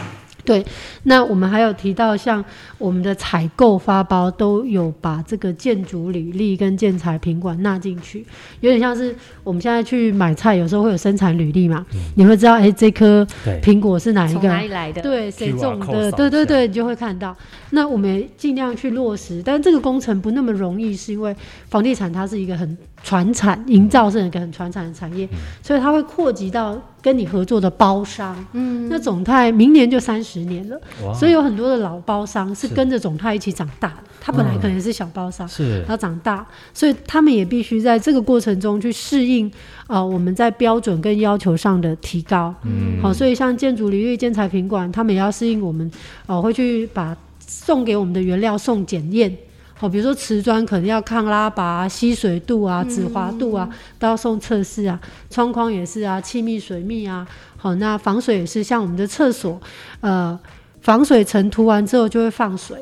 [0.49, 0.65] 对，
[1.03, 2.43] 那我们还有提到，像
[2.79, 8.25] 我们的采购发包都有把这个建筑履历跟建材品管纳进去，
[8.61, 11.85] 有点像是我们现在去买菜，有时候会有生产履历嘛，
[12.15, 13.27] 你会知道，哎，这颗
[13.63, 14.49] 苹果是哪一个？
[14.49, 15.03] 哪里来的？
[15.03, 16.11] 对，谁种的？
[16.13, 17.37] 对对对，你就会看到。
[17.73, 21.37] 那我们尽量去落实，但这个工程不那么容易，是因为
[21.69, 22.79] 房地产它是一个很。
[23.03, 25.29] 传产营造是一个很传产的产业，
[25.63, 28.37] 所以它会扩及到跟你合作的包商。
[28.53, 30.79] 嗯，那总泰明年就三十年了，
[31.15, 33.97] 所以有很多的老包商是跟着总泰一起长大的。
[34.21, 39.51] 他本来可能是小包商，是，然后长大，所以他们也必须在这个过程中去适应
[39.87, 42.55] 啊，我们在标准跟要求上的提高。
[42.65, 45.91] 嗯，好，所以像建筑领域建材品管，他们也要适应我们，
[46.27, 49.35] 哦，会去把送给我们的原料送检验。
[49.81, 54.99] 好，比如说瓷砖可能要抗拉拔、吸水度啊、止滑度啊，都要送测试啊。
[55.31, 57.25] 窗框也是啊，气密、水密啊。
[57.57, 59.61] 好，那防水也是，像我们的厕所，
[60.01, 60.37] 呃，
[60.81, 62.77] 防水层涂完之后就会放水，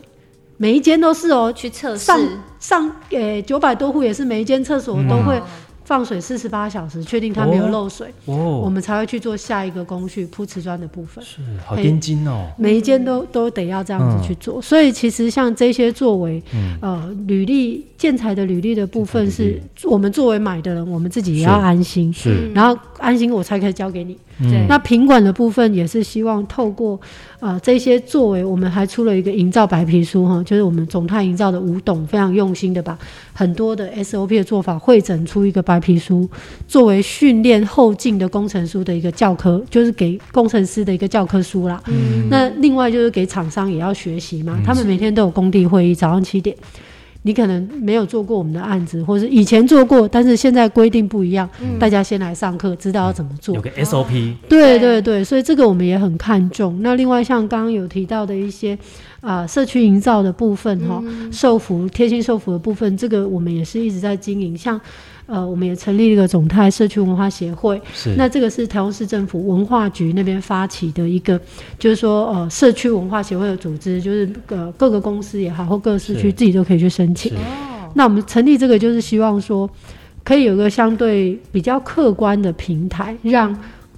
[0.56, 1.52] 每一间都是哦。
[1.54, 2.18] 去测试上
[2.58, 5.38] 上，呃，九百多户也是每一间厕所都会
[5.86, 11.24] 放水四十八小时，确定它没有漏水，哦，我们才会去做下一个工序铺瓷砖的部分。
[11.24, 16.42] 是好钉金哦，每一间都都得要这样子去做，所以其实像这些作为，
[16.80, 24.16] 呃，履历建材的履历的部分，是我们作为买的人，我们自己也要安心，是，然后安心我才可以交给你。
[24.38, 27.00] 对那品管的部分也是希望透过
[27.40, 32.98] 呃这些作为，我们还出了一个营造白皮书哈，就是我们总泰营造的吴董非常用心的把
[33.32, 36.28] 很多的 SOP 的做法汇整出一个白皮书，
[36.68, 41.82] 作为训练后进的工程书的一个教科，就是给工程师的一个教科书啦。
[41.86, 46.54] 嗯那另外就是给厂商也要学习嘛，他们每天都有工地会议，早上七点。
[47.26, 53.60] 你可能没有做过我们的案子，或是以前做过，但是现在规定不一样，大家先来上课，知道要怎么做有。
[53.60, 56.80] 个 SOP，对对对，所以这个我们也很看重。
[56.82, 58.78] 那另外像刚刚有提到的一些
[59.20, 61.02] 啊、社区营造的部分哈、
[61.32, 64.56] 受服贴心受服的部分，这个我们也是一直在经营。
[64.56, 64.80] 像
[65.26, 68.14] 呃，我们也成立了一个总泰社区文化协会，是。
[68.16, 71.40] 那这个是台湾市政府文化局那边发起的一个，
[71.78, 77.32] 就是说呃社区文化协会的组织，就是呃各个公司也好或各个市区自己都可以去申请。
[77.32, 77.38] 是。
[77.94, 79.68] 那我们成立这个就是希望说，
[80.22, 83.52] 可以有个相对比较客观的平台，让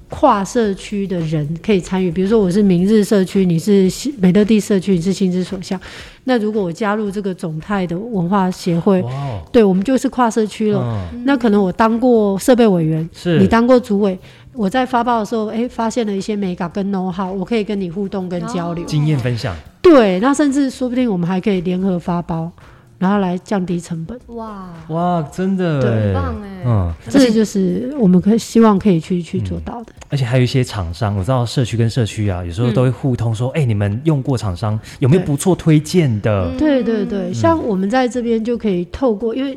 [0.09, 2.11] 跨社区的人可以参与。
[2.11, 5.81] 比如说我是明日社区，你是新美乐地社区，你是心之所向。
[6.25, 9.03] 那如果我加入这个总泰的文化协会，
[9.51, 10.81] 对我们就是跨社区了。
[11.13, 14.19] 嗯，那可能我当过设备委员，是你当过主委，
[14.53, 18.85] 我在发包的时候，哎，发现了一些美感跟 know how，我可以跟你互动跟交流。
[18.85, 22.51] 经验分享，对，那甚至说不定我们还可以联合发包，
[22.99, 24.19] 然后来降低成本。
[24.29, 25.81] 哇，哇，真的。
[25.81, 29.93] 很棒哎嗯，这个就是我们可以希望可以去去做到的。
[30.09, 36.51] 而且还有一些厂商，我知道社区跟社区啊，有时候都会互通说，哎、你们用过厂商有没有不错推荐的？
[36.59, 39.57] 对对对，像我们在这边就可以透过，因为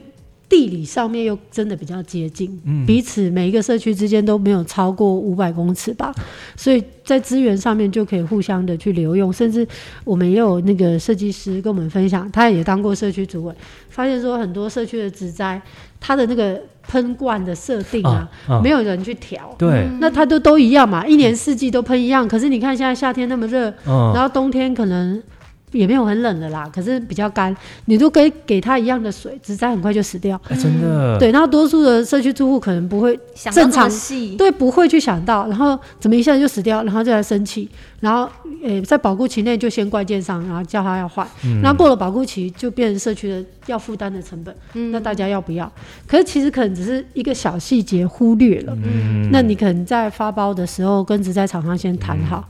[0.52, 6.14] 地理上面又真的比较接近，嗯彼此每一个社区之间都没有超过五百公尺吧，
[6.58, 9.66] 所以在资源上面就可以互相的去留用，甚至
[10.04, 13.56] 我们也有那个设计师跟我们分享，他也当过社区主委，
[13.90, 15.62] 发现说很多社区的植栽，
[16.02, 19.56] 它的那个喷灌的设定啊，啊没有人去调。
[19.58, 22.28] 对，那它都都一样嘛，一年四季都喷一样。
[22.28, 25.24] 可是你看现在夏天那么热，嗯，然后冬天可能
[25.72, 27.56] 也没有很冷的啦，可是比较干，
[27.86, 30.40] 你都给给它一样的水，植栽很快就死掉。
[30.48, 33.18] 哎真的，对，然后多数的社区住户可能不会，
[33.52, 37.70] 正常细，对，不会去想到，然后怎么一下子就死掉，然后就来生气，
[38.00, 38.30] 然后
[38.64, 41.62] 诶、在保护期内就先怪建商，然后叫他要换，嗯。
[41.62, 44.56] 然后过了保护期就变成社区的要负担的成本，
[44.92, 45.72] 那大家要不要？
[46.06, 49.30] 可是其实可能只是一个小细节忽略了，嗯。
[49.32, 52.48] 那你可能在发包的时候跟植栽厂商先谈好。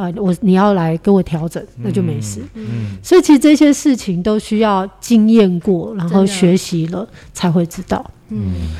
[0.00, 2.40] 呃，我你要来给我调整，那就没事。
[2.54, 8.10] 嗯，所以其实这些事情都需要经验过，然后学习了才会知道。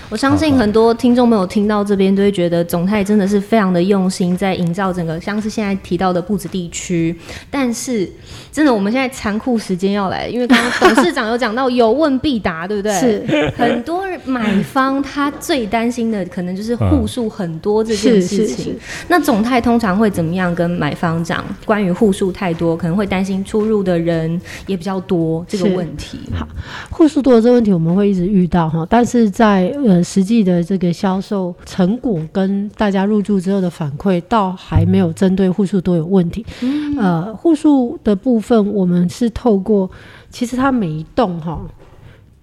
[0.08, 7.14] 我相信很多听众朋友听到这边都会觉得总泰真的是非常的用心在营造整个像是现在提到的布子地区，
[7.50, 8.08] 但是
[8.52, 12.92] 真的我们现在残酷时间要来，因为刚刚董事长有讲到有问必答，对不对？
[12.92, 18.64] 是很多买方他最担心的可能就是户数很多这件是是事情。
[18.64, 18.78] 是，
[19.08, 21.44] 那总泰通常会怎么样跟买方讲？
[21.64, 26.18] 关于户数太多，可能会担心出入的人也比较多这个问题。
[26.32, 26.46] 好
[26.90, 36.44] 户数多这个问题我们会一直遇到哈，但是在呃实际的这个销售成果跟大家入住之后的反馈，倒还没有针对户数多有问题。
[36.98, 39.90] 呃，户数的部分我们是透过，
[40.28, 41.58] 其实它每一栋哈。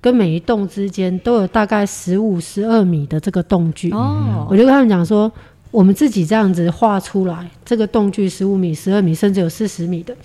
[0.01, 5.31] 跟每一栋之间都有大概十五、十二米的这个栋距，哦，我就跟他们讲说，
[5.69, 10.15] 我们自己这样子画出来，这个栋距十五米、十二米，甚至有四十米的，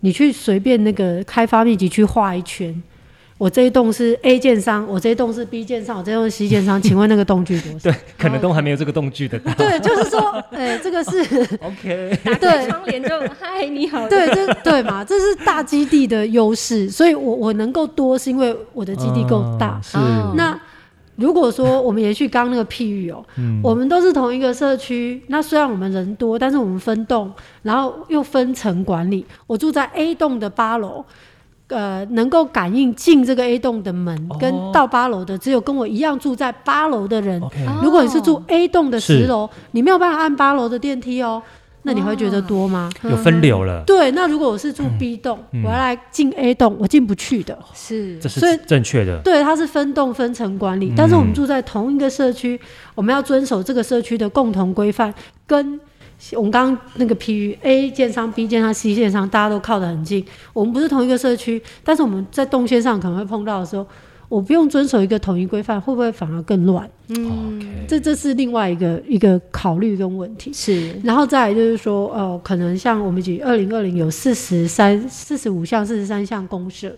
[0.00, 2.82] 你去随便那个开发密集区画一圈。
[3.38, 7.90] 我这一栋是 A 建商，我这一栋是 B 建商，我这一栋是 C 建商，请问那个栋距多少？
[7.90, 9.38] 对，可能都还没有这个栋距的。
[9.38, 10.20] 对，就是说，
[10.52, 11.20] 哎、这个是
[11.60, 15.04] OK， 打开窗帘就嗨，你好，对，这对嘛？
[15.04, 19.78] 这是大基地的优势，所以我我能够多，是因为我的基地够大。
[19.78, 20.58] 嗯是，哦那
[21.16, 27.30] 如果说我们延续刚刚那个譬喻哦，嗯我们都是同一个社区，那虽然我们人多，但是我们分栋，
[27.62, 29.24] 然后又分层管理。
[29.46, 31.04] 我住在 A 栋的八楼，
[31.68, 34.36] 呃，能够感应进这个 A 栋的门，哦。
[34.40, 37.42] 跟到八楼的只有跟我一样住在八楼的人。
[37.42, 37.50] 哦
[37.82, 41.42] 如果你是住 A 栋的十楼，你没有办法按八楼的电梯哦，
[41.82, 42.88] 那你会觉得多吗？
[43.02, 45.62] 有分流了， 对，那如果我是住 B 栋，嗯。
[45.64, 47.58] 我要来进 A 栋，我进不去的。
[47.74, 48.16] 是。
[48.18, 49.20] 这所以是正确的。
[49.22, 50.94] 对，它是分栋分层管理，嗯。
[50.96, 52.60] 但是我们住在同一个社区，
[52.94, 55.12] 我们要遵守这个社区的共同规范，
[55.46, 55.80] 跟
[56.34, 60.24] 我们刚刚那个 P U A 建商、B 建商、C 建商，大家都靠得很近。
[60.52, 63.86] 我们不是同一个社区，但是我们在动线上可能会碰到的时候，
[64.28, 66.88] 我不用遵守一个统一规范，会不会反而更乱？
[67.08, 70.50] 嗯，这这是另外一个一个考虑跟问题。
[70.52, 76.96] 是，然后再来就是说，呃，可能像我们举二零二零有四十三、四十五项、四十三项公社，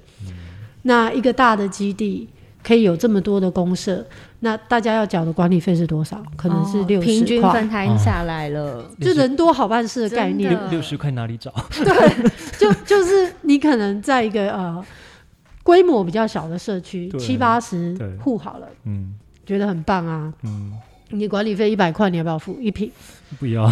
[0.82, 2.26] 那一个大的基地
[2.62, 4.04] 可以有这么多的公社，
[4.40, 6.22] 那大家要缴的管理费是多少？
[6.36, 10.50] 可能是六哦平十块均分，摊下来了，就人多好办事的概念。
[10.50, 11.52] 六六十块哪里找？
[11.74, 14.84] 对就就是你可能在一个呃
[15.62, 19.14] 规模比较小的社区，七八十对户好了，嗯
[19.44, 20.32] 觉得很棒啊。
[20.44, 20.72] 嗯，
[21.10, 22.90] 你管理费一百块，你要不要付一平？
[23.38, 23.70] 不要，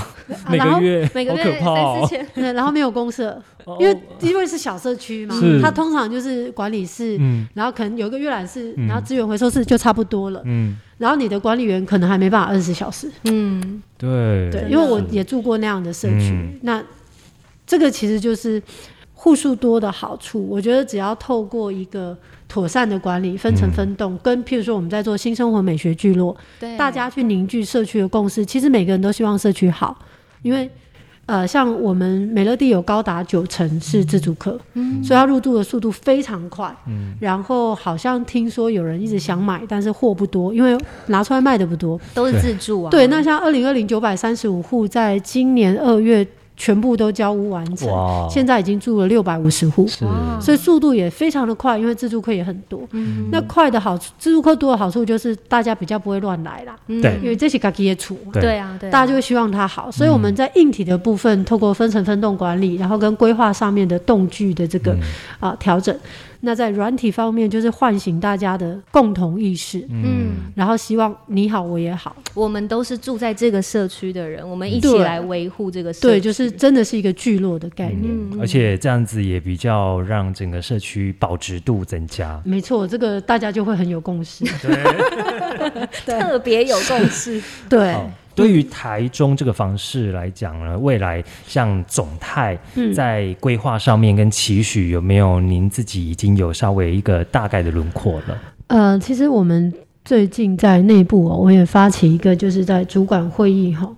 [0.48, 2.09] 每然后个月每个月三四。
[2.09, 10.42] 千，对然后没有公社，哦因为因为是小社区嘛是，它通常就是管理室，嗯然后可能有一个阅览室，嗯然后资源回收室就差不多了。
[10.44, 16.30] 嗯，然后你的管理员可能还没办法二十四小时，嗯，对对，因为我也住过那样的社区。
[16.30, 16.82] 嗯那
[17.66, 18.62] 这个其实就是
[19.27, 20.47] 户数多的好处。
[20.49, 22.16] 我觉得只要透过一个
[22.47, 28.47] 妥善的管理，分层分栋，跟譬如说我们在做新生活美学聚落，对，大家去凝聚社区的共识。
[28.47, 29.99] 其实每个人都希望社区好，
[30.43, 30.70] 因为
[31.27, 36.72] 呃，像我们美乐蒂有高达九成是自助客，嗯所以它入住的速度非常快。
[36.87, 42.01] 嗯然后好像听说有人一直想买，但是货不多，因为拿出来卖的不多。
[42.14, 46.24] 都是自助啊，对，那像二零二零九百三十五户，在今年二月
[46.57, 50.07] 全部都交屋完成，哇，现在已经住了六百五十户，是。
[50.40, 52.80] 所以速度也非常的快，因为自助客也很多。
[52.92, 53.28] 嗯。
[53.30, 57.00] 那快的好处，自助客多的好处就是大家比较不会乱来啦，嗯。
[57.02, 57.18] 对。
[57.22, 58.14] 因为这些家己也处。
[58.24, 58.32] 嘛。
[58.32, 58.42] 对。
[58.42, 65.00] 对啊，对啊，大家就会希望它好，所以我们在硬体的部分，透过分层分栋管理，然后跟规划上面的动距的这个嗯。
[65.40, 65.94] 啊调整。
[66.47, 75.01] 那在软体方面，就是唤醒大家的共同意识，嗯，然后希望你好我也好，我们都是住在这个社区的人，我们一起对。
[75.01, 78.05] 来维护这个社区，对，就是真的是一个聚落的概念。
[78.05, 78.38] 嗯。
[78.40, 82.40] 而且这样子也比较让整个社区保值度增加。
[82.44, 84.44] 没错，这个大家就会很有共识。
[84.62, 84.76] 对。
[86.07, 87.92] 特别有共识，对。
[87.92, 98.39] 好，对于台中这个方式来讲呢，未来像总泰嗯在规划上面跟期许有没有您自己已经有稍微一个大概的轮廓了？
[98.66, 99.72] 呃，其实我们
[100.05, 103.91] 最近在内部哦，我也发起一个，就是在主管会议哈。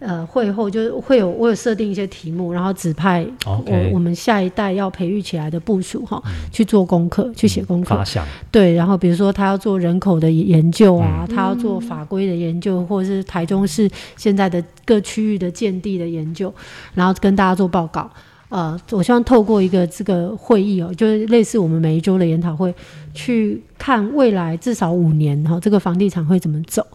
[0.00, 6.20] 呃，会后就是会有我有设定一些题目，然后指派我我们下一代要培育起来的部署哈，
[6.50, 7.94] 去做功课，去写功课。
[7.94, 16.52] 发，对，然后比如说他要做人口的研究啊，他要做法规的研究，或者是台中市现在的各区域的建地的研究，
[16.94, 18.10] 然后跟大家做报告。
[18.50, 22.74] 呃，我希望透过一个这个会议哦，就是类似我们每一周的研讨会，
[23.14, 26.86] 去看未来至少五年哈、这个房地产会怎么走。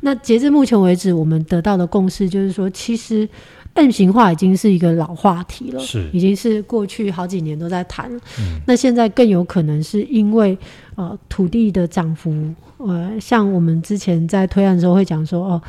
[0.00, 3.28] 那截至目前为止，我们得到的共识就是说，其实
[3.74, 8.20] M 型化已经是一个老话题了，是已经是过去好几年都在谈了。
[8.64, 10.56] 那现在更有可能是因为
[10.94, 12.32] 呃土地的涨幅，
[12.78, 15.62] 呃，像我们之前在推案的时候会讲说，哦，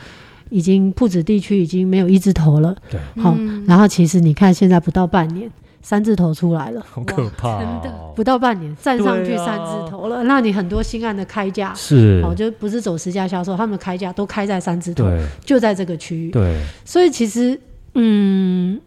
[0.52, 3.36] 已经铺子地区已经没有一字头了，对，好、
[3.66, 5.50] 然后其实你看现在不到半年，
[5.82, 6.86] 三字头出来了。
[6.88, 7.90] 好可怕、真的。
[7.90, 15.06] 哦，不到半年站上去三字头了，那你很多新案的开价，是，哦，就不是走实价销售，他们的开价都开在三字头，
[15.46, 16.30] 就在这个区域。
[16.32, 17.58] 对，所以其实，
[17.96, 18.78] 嗯，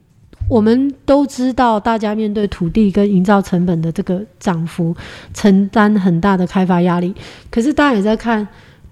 [0.50, 4.94] 我们都知道，大家面对土地跟营造成本的这个涨幅，
[5.32, 7.14] 承担很大的开发压力。
[7.50, 8.46] 可是大家也在看，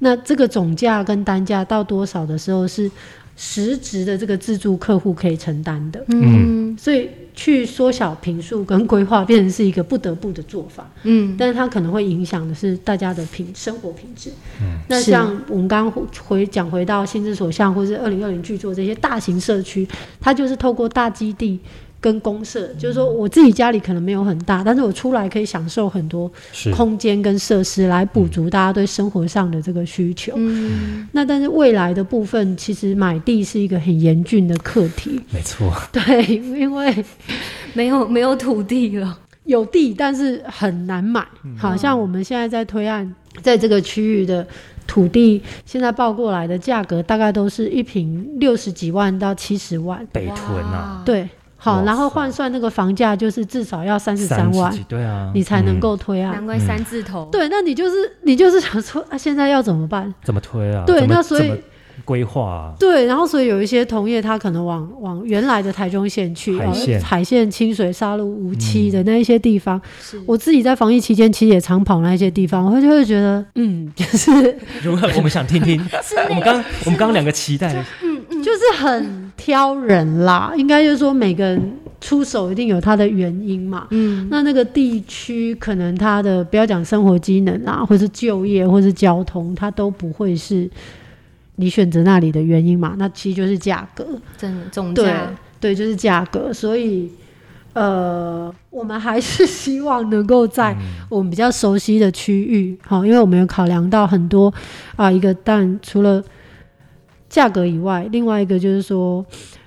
[0.05, 2.91] 那这个总价跟单价到多少的时候是
[3.37, 6.05] 实质的这个自助客户可以承担的。
[6.09, 10.91] 嗯所以去缩小平数跟规划，变成是一个不得不的做法。
[11.05, 14.31] 嗯，但是它可能会影响的是大家的品生活品质。
[14.61, 19.87] 嗯那像我们刚刚回讲回到心之所向，或是二零二零巨作这些大型社区，
[20.21, 21.61] 它就是透过大基地。
[22.03, 26.31] 跟公社，就是说我自己家里可能没有很大，但是我出来可以享受很多，
[26.75, 30.33] 空间跟设施来补足大家对生活上的这个需求。
[30.37, 36.93] 嗯，那但是未来的部分，其实买地是一个很严峻的课题，没错，对，因为
[37.73, 41.25] 没有没有土地了，有地，但是很难买。
[41.57, 44.45] 好像我们现在在推案，在这个区域的
[44.87, 50.05] 土地，现在报过来的价格大概都是一平六十几万到七十万。
[50.13, 51.29] 北屯啊，对，
[51.65, 56.33] 好，然后塞换算那个房价，就是至少要三十三万对啊，你才能嗯够推啊。
[56.33, 60.13] 难怪三字头，对，那你就是你就是想说啊，现在要怎么办？
[60.25, 60.83] 怎么推啊？
[60.85, 61.63] 对那所以怎么
[62.05, 62.75] 规划啊？
[62.81, 75.09] 对，然后所以有一些同业他可能往往原来的台中县去，海线呃、海线、清水、沙鹿、无期的那一些地方，是我自己在防疫期间其实也常跑那些地方，我会就会觉得，嗯，就是如何？
[75.17, 75.81] 我们想听听。
[76.29, 76.57] 我们刚
[76.87, 77.85] 我们刚刚两个期待的，
[78.43, 83.87] 就是很挑人啦，应该就是说每个人出手一定有他的原因嘛。
[83.91, 90.69] 嗯，那那个地区可能他的不要讲生活机能啊，或是就业，或是交通，它都不会是
[91.57, 92.95] 你选择那里的原因嘛。
[92.99, 95.31] 那其实就是价格，真的总对价。
[95.61, 96.53] 对，就是价格。
[96.53, 97.09] 所以，
[97.73, 100.77] 呃，我们还是希望能够在
[101.09, 104.53] 我们比较熟悉的区域，好，因为我们有考量到很多
[104.97, 106.21] 啊，一个但除了
[107.33, 109.25] 价格以外，另外一个就是说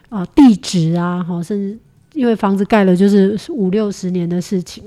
[0.09, 1.76] 啊，地址啊，哈，甚至
[2.13, 4.84] 因为房子盖了就是五六十年的事情。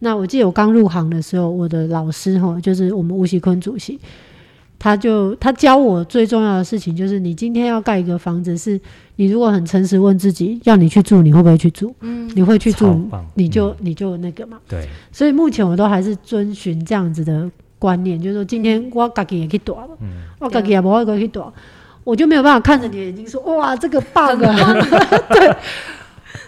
[0.00, 3.96] 那我记得我刚入行的时候，我的老师哈，就是我们吴锡坤主席，
[4.76, 8.78] 他就他教我最重要的事情就是，你今天要盖一个房子，是
[9.14, 11.94] 你如果很诚实问自己，要你去住，你会不会去住？
[12.00, 14.58] 嗯，你会去住，你就你就那个嘛。
[14.68, 17.48] 对，所以目前我都还是遵循这样子的
[17.78, 19.88] 观念，就是说今天我自己也可以躲了，
[20.40, 21.50] 我自己也不会可以躲，
[22.06, 24.74] 我就没有办法看着你的眼睛说哇这个棒啊，
[25.34, 25.56] 对。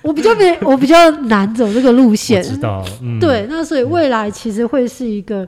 [0.00, 5.42] 我比较没我比较难走这个路线，知道，嗯，对，那所以未来其实会是一个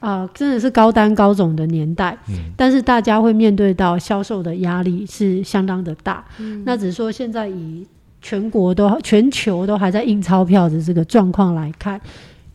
[0.00, 2.34] 啊、呃真的是高单高总的年代，嗯。
[2.56, 6.24] 但是大家会面对到销售的压力是相当的大。
[6.64, 7.86] 那只是说现在以
[8.20, 11.98] 全国都全球都还在印钞票的这个状况来看，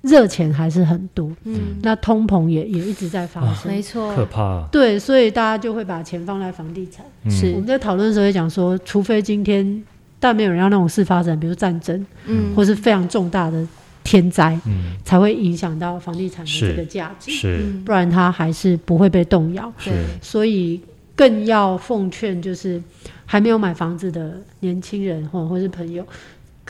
[0.09, 3.71] 热钱还是很多，嗯，那通膨也也一直在发生。
[3.71, 7.05] 没错，可怕，对，所以大家就会把钱放在房地产。
[7.23, 7.31] 嗯。
[7.31, 7.51] 是。
[7.51, 9.83] 我们在讨论的时候也讲说，除非今天，
[10.19, 13.65] 但没有人要那种事发生，比如战争，嗯，或是非常重大的
[14.03, 17.59] 天灾，嗯，才会影响到房地产的这个价值，是。
[17.63, 17.83] 嗯。
[17.85, 19.71] 不然它还是不会被动摇。
[19.77, 19.91] 是，
[20.21, 20.81] 所以
[21.15, 22.81] 更要奉劝，就是
[23.25, 26.05] 还没有买房子的年轻人或或是朋友，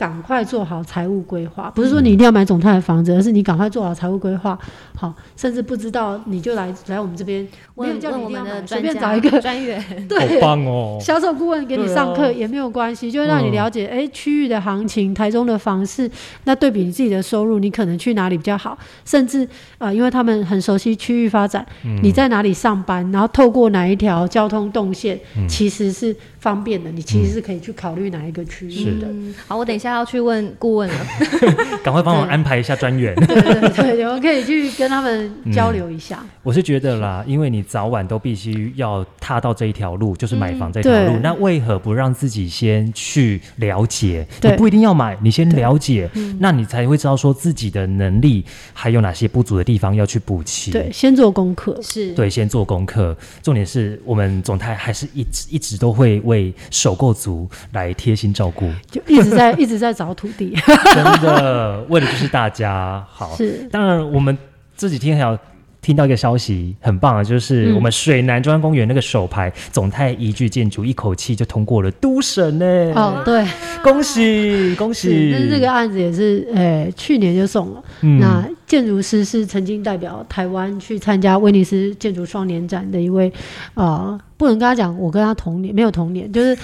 [0.00, 1.70] 赶快做好财务规划。
[1.74, 4.58] 不是说你一定要买总泰的房子，而是你赶快做好财务规划。
[4.96, 9.38] 好，甚至不知道你就来来我们这边，没有叫你一定要买，随们的专家便找一个。
[9.42, 10.40] 专员，好 对。
[10.40, 16.10] 棒哦，销售顾问给你上课也没有关系，就会让你嗯了解，哎、区域的行情，台中的房市，
[16.44, 19.46] 那对比你自己的收入，你可能去哪里比较好，甚至
[19.76, 22.00] 呃，因为他们很熟悉区域发展，嗯。
[22.02, 25.46] 你在哪里上班，然后透过哪一条交通动线，嗯。
[25.46, 29.06] 其实是方便的，你其实是可以去考虑哪一个区域的。
[29.08, 30.94] 嗯，好，我等一下要去问顾问了。
[31.82, 33.14] 赶快帮我安排一下专员。
[33.14, 36.24] 对对对对，我们可以去跟他们交流一下。
[36.42, 41.12] 我是觉得啦，因为你早晚都必须要踏到这一条路，就是买房这条路。
[41.12, 44.26] 对那为何不让自己先去了解？
[44.42, 50.70] 你不一定要买，你先了解，嗯那你才会知道说自己的能力还有哪些不足的地方要去补齐。
[50.70, 51.78] 对，先做功课。
[51.82, 53.16] 是，对，先做功课。
[53.42, 60.54] 重点是我们总台还是一直一直都会为首购族来贴心照顾，就一直在一直在找土地，
[60.94, 63.34] 真的为的就是大家好。
[63.38, 64.36] 是当然，我们
[64.76, 65.38] 这几天还有
[65.82, 72.66] 听到一个消息，很棒啊，就是嗯我们水南中央公园那个首排总泰宜居建筑，一口气就通过了都审呢。
[72.94, 73.46] 哦，对，
[73.82, 75.30] 恭喜 恭，喜！
[75.32, 77.82] 但是这个案子也是，呃，去年就送了。
[78.02, 83.32] 嗯那建筑师是曾经代表台湾去参加威尼斯建筑双年展的一位，
[83.74, 86.56] 呃，不能跟他讲我跟他同年，没有同年，就是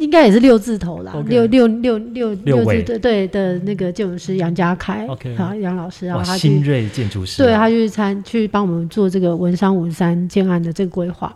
[0.00, 6.48] 应该也是六字头啦 OK 六六六六字六位对对的那个建筑师杨家凯 OK 好杨老师，然，后他去。
[6.50, 11.34] 新锐建筑师啊，对他去参去帮我们做这个文山五山建案的这个规划。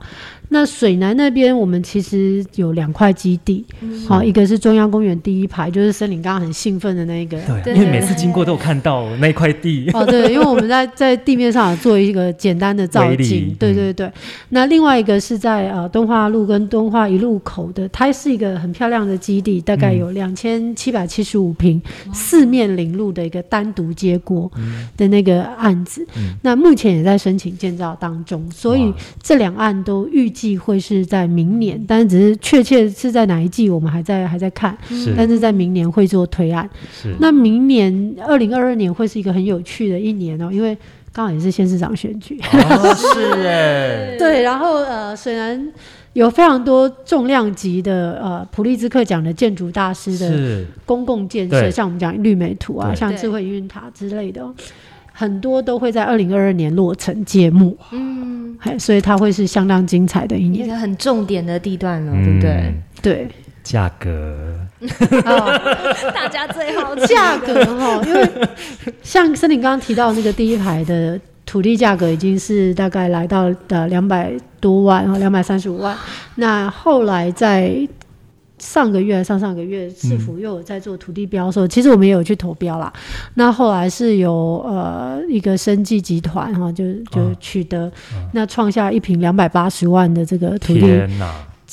[0.48, 3.64] 那水南那边，我们其实有两块基地，
[4.06, 9.90] 好、一个是中央公园第一排，就是森林刚刚很兴奋的那一个，对，对因为每次经过都有看到那块地。
[9.92, 14.10] 哦，对，因为我们在在地面上有做一个简单的造景，对对。
[14.50, 21.80] 那另外一个是在呃敦化路跟敦化一路口的，它是一个很漂亮的基地，大概有嗯两千七百七十五平，
[22.12, 24.88] 四面临路的一个单独接锅嗯。
[24.96, 26.06] 的那个案子。
[26.42, 28.92] 那目前也在申请建造当中，所以
[29.22, 35.14] 这两案都预计会是在明年，但是只是确切是在哪一季，我们还在还在看，是。
[35.16, 36.68] 但是在明年会做推案。
[36.92, 40.76] 是，那明年二零二二年会是一个很有趣的一年哦，因为
[41.12, 42.40] 刚好也是县市长选举。
[42.52, 45.72] 哦，是哎， 对，然后呃，虽然
[46.14, 54.54] 有非常多重量级的呃普利兹克奖的建筑大师的公共建设，像我们讲绿美图啊，像智慧营运塔之类的哦、
[55.12, 60.64] 很多都会在二零二二年落成揭幕，嗯，哎，所以它会是相当精彩的一年。
[60.64, 62.50] 一个很重点的地段了，对不对？
[62.50, 63.28] 嗯对，
[63.62, 64.56] 价格。
[65.24, 65.58] 啊、
[66.14, 67.06] 大家最好奇。
[67.06, 68.28] 价格哈，因为
[69.02, 75.96] 像森林刚刚提到那个第一排的土地价格已经是大概来到呃两百多万哦，两百三十五万。
[76.36, 77.86] 那后来在
[78.58, 82.90] 上个月、上上个月，市府又有在做土地标售，其实我们也有去投标啦。
[83.34, 87.92] 那后来是有呃一个生技集团哈，就就哦取得、
[88.32, 90.86] 那创下一平两百八十万的这个土地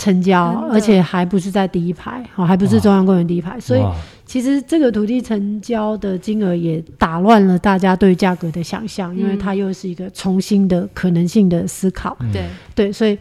[0.01, 3.83] 成交，而且还不是在第一排，哦，还不是中央公园第一排，所以
[4.25, 12.17] 其实这个土地成交的金额也打乱了大家对价格的想象，因为它又是一个重新的可能性的思考。
[12.33, 13.15] 对对，所以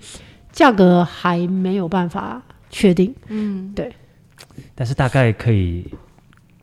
[0.51, 3.14] 价格还没有办法确定。
[3.28, 3.93] 嗯，对。
[4.74, 5.85] 但是大概可以。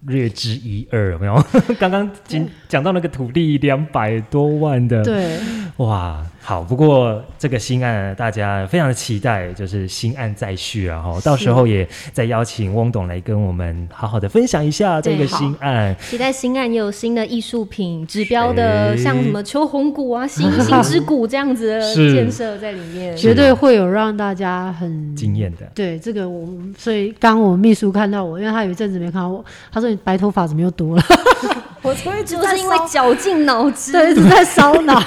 [0.01, 1.43] 略知一二，有没有？
[1.79, 5.37] 刚刚讲讲到那个土地两百多万的，对，
[5.77, 6.23] 哇。
[6.47, 11.01] 好，不过这个新案大家非常的期待，就是新案再续啊！
[11.01, 15.93] 哈，到时候也再邀请翁董来跟我们好好的分享一下这个新案。
[15.99, 25.69] 期待新案也有新的艺术品指标的，像什么秋红谷啊、星星之谷这样子的建设在里面，绝对会有让大家很惊艳的。
[25.75, 26.47] 对，这个我
[26.77, 31.03] 所以刚我秘书看到我，因为他有一阵子没看到我，他说你白头发怎么又多了？
[31.81, 34.99] 我就是因为绞尽脑汁，对，一直在烧脑。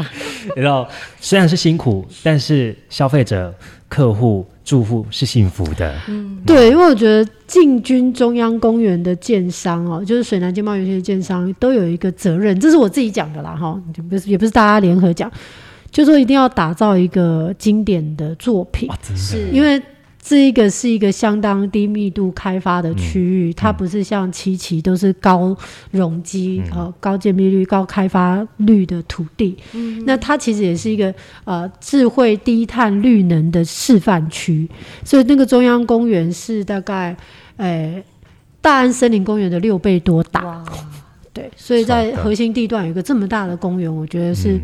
[0.54, 0.88] 你知道，
[1.20, 3.52] 虽然是辛苦，但是消费者、
[3.88, 5.94] 客户、住户是幸福的。
[6.08, 15.30] 嗯，对，因为我觉得进军中央公园的建商哦，就是水南经贸园区的建商，都有一个责任，这是我自己讲的啦，哈，不是也不是大家联合讲，
[15.90, 19.80] 就说一定要打造一个经典的作品，是因为。
[20.20, 25.56] 这一个是一个相当低密度开发的区域，它不是像七期都是高
[25.90, 29.56] 容积、呃高建密率、高开发率的土地。
[30.04, 31.14] 那它其实也是一个
[31.44, 34.68] 呃智慧低碳绿能的示范区，
[35.04, 37.16] 所以那个中央公园是大概
[37.56, 38.02] 诶
[38.60, 40.62] 大安森林公园的六倍多大。
[41.32, 44.60] 对，所以在核心地段有一个这么大的公园，我觉得是。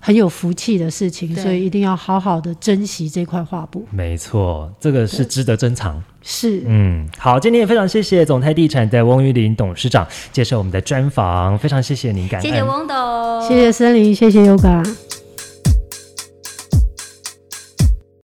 [0.00, 3.86] 很有福气的事情，所以一定要好好的珍惜这块画布。
[3.90, 6.02] 没错，这个是值得珍藏。
[6.22, 15.17] 是，嗯，好，今天也非常谢谢总泰地产的翁玉林董事长接受我们的专访，非常谢谢您，感谢谢翁董，谢谢森林，谢谢 Yoga。